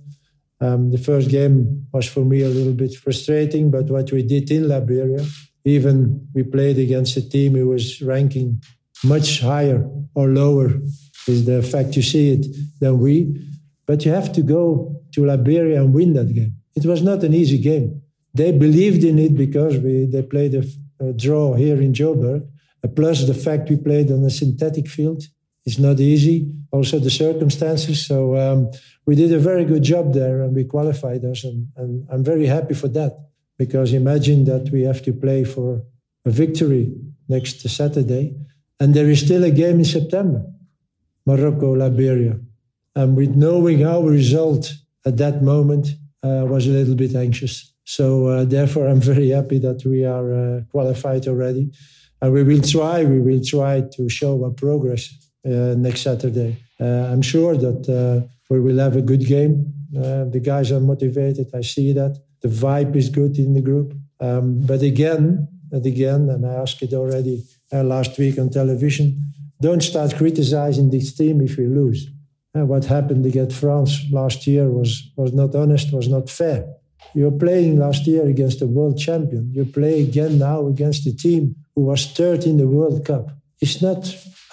Um, 0.60 0.90
the 0.90 0.98
first 0.98 1.30
game 1.30 1.86
was 1.92 2.06
for 2.06 2.24
me 2.24 2.42
a 2.42 2.48
little 2.48 2.72
bit 2.72 2.94
frustrating, 2.94 3.70
but 3.70 3.86
what 3.90 4.10
we 4.12 4.22
did 4.22 4.50
in 4.50 4.68
Liberia, 4.68 5.24
even 5.64 6.26
we 6.34 6.42
played 6.42 6.78
against 6.78 7.16
a 7.16 7.28
team 7.28 7.54
who 7.54 7.68
was 7.68 8.00
ranking 8.02 8.62
much 9.02 9.40
higher 9.40 9.88
or 10.14 10.28
lower, 10.28 10.70
is 11.26 11.44
the 11.44 11.62
fact 11.62 11.96
you 11.96 12.02
see 12.02 12.32
it, 12.32 12.46
than 12.80 12.98
we. 12.98 13.36
But 13.86 14.04
you 14.04 14.12
have 14.12 14.32
to 14.32 14.42
go 14.42 15.02
to 15.12 15.26
Liberia 15.26 15.82
and 15.82 15.94
win 15.94 16.14
that 16.14 16.32
game. 16.34 16.54
It 16.74 16.86
was 16.86 17.02
not 17.02 17.22
an 17.24 17.34
easy 17.34 17.58
game. 17.58 18.02
They 18.32 18.50
believed 18.52 19.04
in 19.04 19.18
it 19.18 19.36
because 19.36 19.78
we, 19.78 20.06
they 20.06 20.22
played 20.22 20.54
a, 20.54 20.64
a 21.00 21.12
draw 21.12 21.54
here 21.54 21.80
in 21.80 21.92
Joburg, 21.92 22.46
plus 22.96 23.26
the 23.26 23.34
fact 23.34 23.70
we 23.70 23.76
played 23.76 24.10
on 24.10 24.24
a 24.24 24.30
synthetic 24.30 24.88
field. 24.88 25.22
It's 25.66 25.78
not 25.78 25.98
easy. 26.00 26.52
Also 26.70 26.98
the 26.98 27.10
circumstances. 27.10 28.06
So 28.06 28.36
um, 28.36 28.70
we 29.06 29.14
did 29.14 29.32
a 29.32 29.38
very 29.38 29.64
good 29.64 29.82
job 29.82 30.12
there, 30.12 30.42
and 30.42 30.54
we 30.54 30.64
qualified 30.64 31.24
us, 31.24 31.44
and, 31.44 31.68
and 31.76 32.06
I'm 32.10 32.24
very 32.24 32.46
happy 32.46 32.74
for 32.74 32.88
that. 32.88 33.12
Because 33.56 33.92
imagine 33.92 34.44
that 34.44 34.70
we 34.72 34.82
have 34.82 35.00
to 35.02 35.12
play 35.12 35.44
for 35.44 35.82
a 36.24 36.30
victory 36.30 36.92
next 37.28 37.60
Saturday, 37.68 38.34
and 38.80 38.94
there 38.94 39.08
is 39.08 39.20
still 39.20 39.44
a 39.44 39.50
game 39.50 39.78
in 39.78 39.84
September, 39.84 40.44
Morocco, 41.24 41.72
Liberia, 41.72 42.40
and 42.96 43.16
with 43.16 43.36
knowing 43.36 43.86
our 43.86 44.10
result 44.10 44.74
at 45.06 45.16
that 45.18 45.42
moment, 45.42 45.88
uh, 46.22 46.44
was 46.46 46.66
a 46.66 46.70
little 46.70 46.94
bit 46.94 47.14
anxious. 47.14 47.72
So 47.84 48.26
uh, 48.26 48.44
therefore, 48.44 48.88
I'm 48.88 49.00
very 49.00 49.28
happy 49.28 49.58
that 49.58 49.84
we 49.84 50.04
are 50.04 50.34
uh, 50.34 50.60
qualified 50.70 51.28
already, 51.28 51.70
and 52.20 52.32
we 52.32 52.42
will 52.42 52.62
try. 52.62 53.04
We 53.04 53.20
will 53.20 53.44
try 53.44 53.82
to 53.92 54.08
show 54.08 54.42
our 54.44 54.50
progress 54.50 55.14
next 55.44 56.02
Saturday. 56.02 56.56
Uh, 56.80 57.12
I'm 57.12 57.22
sure 57.22 57.56
that 57.56 57.88
uh, 57.88 58.26
we 58.50 58.60
will 58.60 58.78
have 58.78 58.96
a 58.96 59.02
good 59.02 59.26
game. 59.26 59.72
the 59.92 60.40
guys 60.42 60.72
are 60.72 60.80
motivated. 60.80 61.46
I 61.54 61.62
see 61.62 61.92
that. 61.92 62.18
The 62.42 62.48
vibe 62.48 62.96
is 62.96 63.08
good 63.08 63.38
in 63.38 63.54
the 63.54 63.60
group. 63.60 63.94
Um, 64.20 64.60
but 64.60 64.82
again, 64.82 65.48
and 65.72 65.84
again, 65.86 66.28
and 66.30 66.44
I 66.46 66.54
asked 66.54 66.82
it 66.82 66.92
already 66.92 67.44
last 67.72 68.18
week 68.18 68.38
on 68.38 68.50
television, 68.50 69.06
don't 69.60 69.82
start 69.82 70.16
criticizing 70.16 70.90
this 70.90 71.14
team 71.14 71.40
if 71.40 71.56
we 71.56 71.66
lose. 71.66 72.08
Uh, 72.56 72.64
what 72.64 72.84
happened 72.84 73.26
against 73.26 73.56
France 73.56 74.04
last 74.12 74.46
year 74.46 74.70
was, 74.70 75.10
was 75.16 75.32
not 75.32 75.54
honest, 75.54 75.92
was 75.92 76.08
not 76.08 76.30
fair. 76.30 76.66
You're 77.14 77.32
playing 77.32 77.78
last 77.78 78.06
year 78.06 78.26
against 78.26 78.62
a 78.62 78.66
world 78.66 78.98
champion. 78.98 79.50
You 79.52 79.64
play 79.64 80.02
again 80.02 80.38
now 80.38 80.66
against 80.68 81.06
a 81.06 81.16
team 81.16 81.56
who 81.74 81.82
was 81.82 82.06
third 82.06 82.44
in 82.44 82.56
the 82.58 82.68
World 82.68 83.04
Cup. 83.04 83.30
It's 83.60 83.82
not 83.82 84.04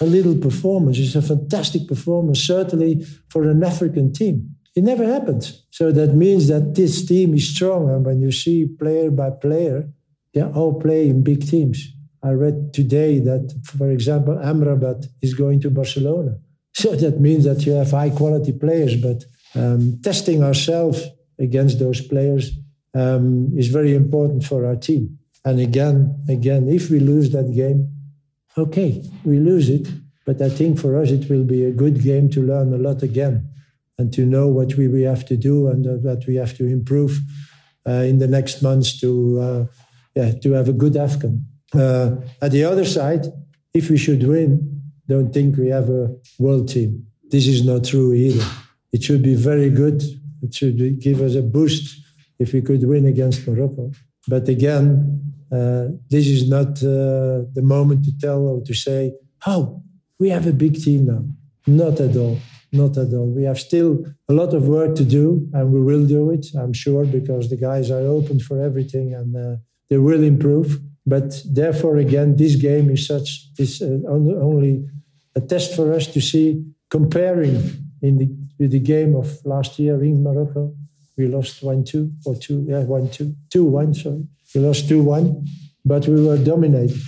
a 0.02 0.06
little 0.06 0.36
performance. 0.36 0.98
It's 0.98 1.14
a 1.14 1.22
fantastic 1.22 1.86
performance, 1.86 2.40
certainly 2.40 3.04
for 3.28 3.48
an 3.48 3.62
African 3.62 4.12
team. 4.12 4.56
It 4.74 4.82
never 4.82 5.04
happens. 5.04 5.64
So 5.70 5.92
that 5.92 6.14
means 6.14 6.48
that 6.48 6.74
this 6.74 7.06
team 7.06 7.34
is 7.34 7.54
strong. 7.54 7.88
And 7.90 8.04
when 8.04 8.20
you 8.20 8.32
see 8.32 8.66
player 8.66 9.10
by 9.10 9.30
player, 9.30 9.88
they 10.34 10.42
all 10.42 10.80
play 10.80 11.08
in 11.08 11.22
big 11.22 11.46
teams. 11.46 11.78
I 12.22 12.30
read 12.30 12.72
today 12.72 13.20
that, 13.20 13.44
for 13.64 13.90
example, 13.90 14.34
Amrabat 14.34 15.06
is 15.20 15.34
going 15.34 15.60
to 15.62 15.70
Barcelona. 15.70 16.38
So 16.74 16.96
that 16.96 17.20
means 17.20 17.44
that 17.44 17.66
you 17.66 17.72
have 17.72 17.90
high 17.90 18.08
quality 18.08 18.50
players, 18.50 18.96
but 18.96 19.18
um, 19.54 20.00
testing 20.02 20.42
ourselves 20.42 21.06
against 21.38 21.78
those 21.78 22.00
players 22.00 22.50
um, 22.94 23.52
is 23.58 23.68
very 23.68 23.94
important 23.94 24.42
for 24.44 24.64
our 24.64 24.76
team. 24.76 25.18
And 25.44 25.60
again, 25.60 26.24
again, 26.30 26.70
if 26.70 26.88
we 26.88 26.98
lose 26.98 27.30
that 27.32 27.52
game, 27.54 27.92
okay, 28.56 29.02
we 29.24 29.38
lose 29.38 29.68
it. 29.68 29.88
But 30.24 30.40
I 30.40 30.48
think 30.48 30.78
for 30.78 30.96
us 31.00 31.10
it 31.10 31.28
will 31.28 31.44
be 31.44 31.64
a 31.64 31.72
good 31.72 32.02
game 32.02 32.30
to 32.30 32.42
learn 32.42 32.72
a 32.72 32.78
lot 32.78 33.02
again, 33.02 33.48
and 33.98 34.12
to 34.12 34.24
know 34.24 34.46
what 34.48 34.74
we, 34.76 34.88
we 34.88 35.02
have 35.02 35.24
to 35.26 35.36
do 35.36 35.68
and 35.68 35.86
uh, 35.86 35.94
what 35.94 36.26
we 36.26 36.36
have 36.36 36.56
to 36.58 36.66
improve 36.66 37.18
uh, 37.86 38.04
in 38.10 38.18
the 38.18 38.28
next 38.28 38.62
months 38.62 39.00
to 39.00 39.40
uh, 39.40 39.66
yeah 40.14 40.32
to 40.42 40.52
have 40.52 40.68
a 40.68 40.72
good 40.72 40.94
AFCON. 40.94 41.42
Uh, 41.74 42.16
at 42.40 42.52
the 42.52 42.64
other 42.64 42.84
side, 42.84 43.26
if 43.74 43.90
we 43.90 43.96
should 43.96 44.22
win, 44.26 44.82
don't 45.08 45.32
think 45.32 45.56
we 45.56 45.68
have 45.68 45.88
a 45.88 46.14
world 46.38 46.68
team. 46.68 47.06
This 47.30 47.46
is 47.46 47.64
not 47.64 47.84
true 47.84 48.12
either. 48.12 48.44
It 48.92 49.02
should 49.02 49.22
be 49.22 49.34
very 49.34 49.70
good. 49.70 50.02
It 50.42 50.54
should 50.54 51.00
give 51.00 51.20
us 51.20 51.34
a 51.34 51.42
boost 51.42 51.98
if 52.38 52.52
we 52.52 52.60
could 52.60 52.86
win 52.86 53.06
against 53.06 53.46
Morocco. 53.48 53.90
But 54.28 54.48
again, 54.48 55.31
this 56.08 56.26
is 56.26 56.48
not 56.48 56.82
uh, 56.82 57.44
the 57.52 57.62
moment 57.62 58.04
to 58.06 58.12
tell 58.18 58.42
or 58.46 58.62
to 58.64 58.74
say, 58.74 59.12
oh, 59.46 59.82
we 60.18 60.30
have 60.30 60.46
a 60.46 60.52
big 60.52 60.74
team 60.82 61.06
now. 61.06 61.24
Not 61.66 62.00
at 62.00 62.16
all. 62.16 62.38
Not 62.72 62.96
at 62.96 63.12
all. 63.12 63.26
We 63.26 63.44
have 63.44 63.58
still 63.58 64.04
a 64.28 64.32
lot 64.32 64.54
of 64.54 64.66
work 64.66 64.94
to 64.96 65.04
do, 65.04 65.46
and 65.52 65.72
we 65.72 65.80
will 65.80 66.06
do 66.06 66.30
it, 66.30 66.46
I'm 66.58 66.72
sure, 66.72 67.04
because 67.04 67.50
the 67.50 67.56
guys 67.56 67.90
are 67.90 68.00
open 68.00 68.40
for 68.40 68.62
everything 68.62 69.14
and 69.14 69.36
uh, 69.36 69.56
they 69.90 69.98
will 69.98 70.22
improve. 70.22 70.80
But 71.04 71.42
therefore, 71.44 71.98
again, 71.98 72.36
this 72.36 72.56
game 72.56 72.88
is 72.90 73.06
such 73.06 73.28
is 73.58 73.82
uh, 73.82 73.98
only 74.08 74.88
a 75.34 75.40
test 75.40 75.76
for 75.76 75.92
us 75.92 76.06
to 76.14 76.20
see 76.20 76.64
comparing 76.88 77.54
in 78.00 78.18
the 78.18 78.28
with 78.58 78.70
the 78.70 78.78
game 78.78 79.14
of 79.14 79.44
last 79.44 79.78
year 79.78 80.02
in 80.04 80.22
Morocco. 80.22 80.74
We 81.18 81.26
lost 81.26 81.62
one 81.62 81.84
two 81.84 82.12
or 82.24 82.36
two, 82.36 82.64
yeah, 82.68 82.84
one 82.84 83.10
two, 83.10 83.34
two 83.50 83.64
one. 83.64 83.92
Sorry, 83.94 84.24
we 84.54 84.60
lost 84.60 84.88
two 84.88 85.02
one, 85.02 85.46
but 85.84 86.06
we 86.08 86.24
were 86.26 86.38
dominated 86.38 87.00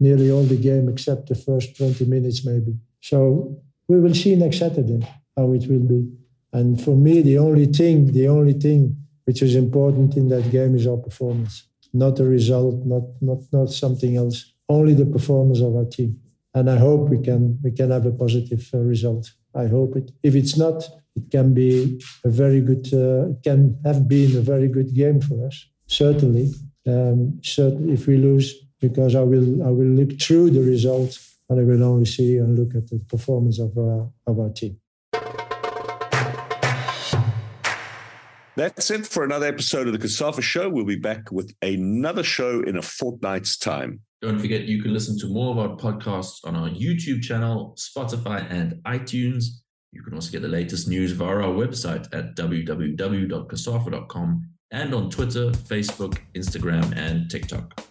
nearly 0.00 0.30
all 0.30 0.44
the 0.44 0.56
game 0.56 0.88
except 0.88 1.28
the 1.28 1.34
first 1.34 1.76
twenty 1.76 2.04
minutes 2.04 2.44
maybe. 2.44 2.76
So 3.00 3.56
we 3.88 4.00
will 4.00 4.14
see 4.14 4.34
next 4.36 4.58
Saturday 4.58 5.06
how 5.36 5.52
it 5.52 5.66
will 5.68 5.86
be. 5.94 6.08
And 6.52 6.80
for 6.80 6.96
me, 6.96 7.22
the 7.22 7.38
only 7.38 7.66
thing, 7.66 8.12
the 8.12 8.28
only 8.28 8.52
thing 8.52 8.96
which 9.24 9.42
is 9.42 9.54
important 9.54 10.16
in 10.16 10.28
that 10.28 10.50
game 10.50 10.74
is 10.74 10.86
our 10.86 10.96
performance, 10.96 11.68
not 11.92 12.16
the 12.16 12.24
result, 12.24 12.84
not 12.84 13.02
not 13.20 13.40
not 13.52 13.70
something 13.70 14.16
else. 14.16 14.52
Only 14.68 14.94
the 14.94 15.06
performance 15.06 15.60
of 15.60 15.76
our 15.76 15.84
team. 15.84 16.18
And 16.54 16.68
I 16.70 16.76
hope 16.76 17.08
we 17.08 17.18
can 17.18 17.58
we 17.62 17.70
can 17.72 17.90
have 17.90 18.06
a 18.06 18.12
positive 18.12 18.68
uh, 18.74 18.78
result. 18.78 19.30
I 19.54 19.66
hope 19.66 19.96
it. 19.96 20.10
If 20.22 20.34
it's 20.34 20.56
not, 20.56 20.88
it 21.14 21.30
can 21.30 21.54
be 21.54 22.00
a 22.24 22.30
very 22.30 22.60
good. 22.60 22.88
Uh, 22.92 23.30
it 23.30 23.42
can 23.42 23.78
have 23.84 24.06
been 24.08 24.36
a 24.36 24.40
very 24.40 24.68
good 24.68 24.94
game 24.94 25.20
for 25.20 25.46
us. 25.46 25.66
Certainly, 25.86 26.52
um, 26.86 27.40
certainly 27.42 27.94
if 27.94 28.06
we 28.06 28.16
lose, 28.16 28.54
because 28.80 29.14
I 29.14 29.22
will 29.22 29.62
I 29.62 29.70
will 29.70 29.86
look 29.86 30.20
through 30.20 30.50
the 30.50 30.60
results 30.60 31.38
and 31.48 31.60
I 31.60 31.64
will 31.64 31.82
only 31.84 32.06
see 32.06 32.38
and 32.38 32.58
look 32.58 32.74
at 32.74 32.88
the 32.88 32.98
performance 32.98 33.58
of 33.58 33.76
uh, 33.76 34.04
of 34.26 34.40
our 34.40 34.50
team. 34.50 34.78
That's 38.54 38.90
it 38.90 39.06
for 39.06 39.24
another 39.24 39.46
episode 39.46 39.86
of 39.86 39.94
the 39.94 39.98
COSAFA 39.98 40.42
Show. 40.42 40.68
We'll 40.68 40.84
be 40.84 40.96
back 40.96 41.32
with 41.32 41.54
another 41.62 42.22
show 42.22 42.60
in 42.60 42.76
a 42.76 42.82
fortnight's 42.82 43.56
time. 43.56 44.00
Don't 44.20 44.38
forget, 44.38 44.64
you 44.64 44.82
can 44.82 44.92
listen 44.92 45.18
to 45.20 45.26
more 45.26 45.52
of 45.52 45.58
our 45.58 45.74
podcasts 45.76 46.40
on 46.44 46.54
our 46.54 46.68
YouTube 46.68 47.22
channel, 47.22 47.74
Spotify, 47.78 48.46
and 48.50 48.74
iTunes. 48.84 49.44
You 49.90 50.02
can 50.02 50.12
also 50.14 50.30
get 50.30 50.42
the 50.42 50.48
latest 50.48 50.86
news 50.86 51.12
via 51.12 51.36
our 51.36 51.54
website 51.54 52.14
at 52.14 52.36
www.cosafa.com 52.36 54.48
and 54.72 54.94
on 54.94 55.10
Twitter, 55.10 55.50
Facebook, 55.50 56.18
Instagram, 56.34 56.96
and 56.96 57.30
TikTok. 57.30 57.84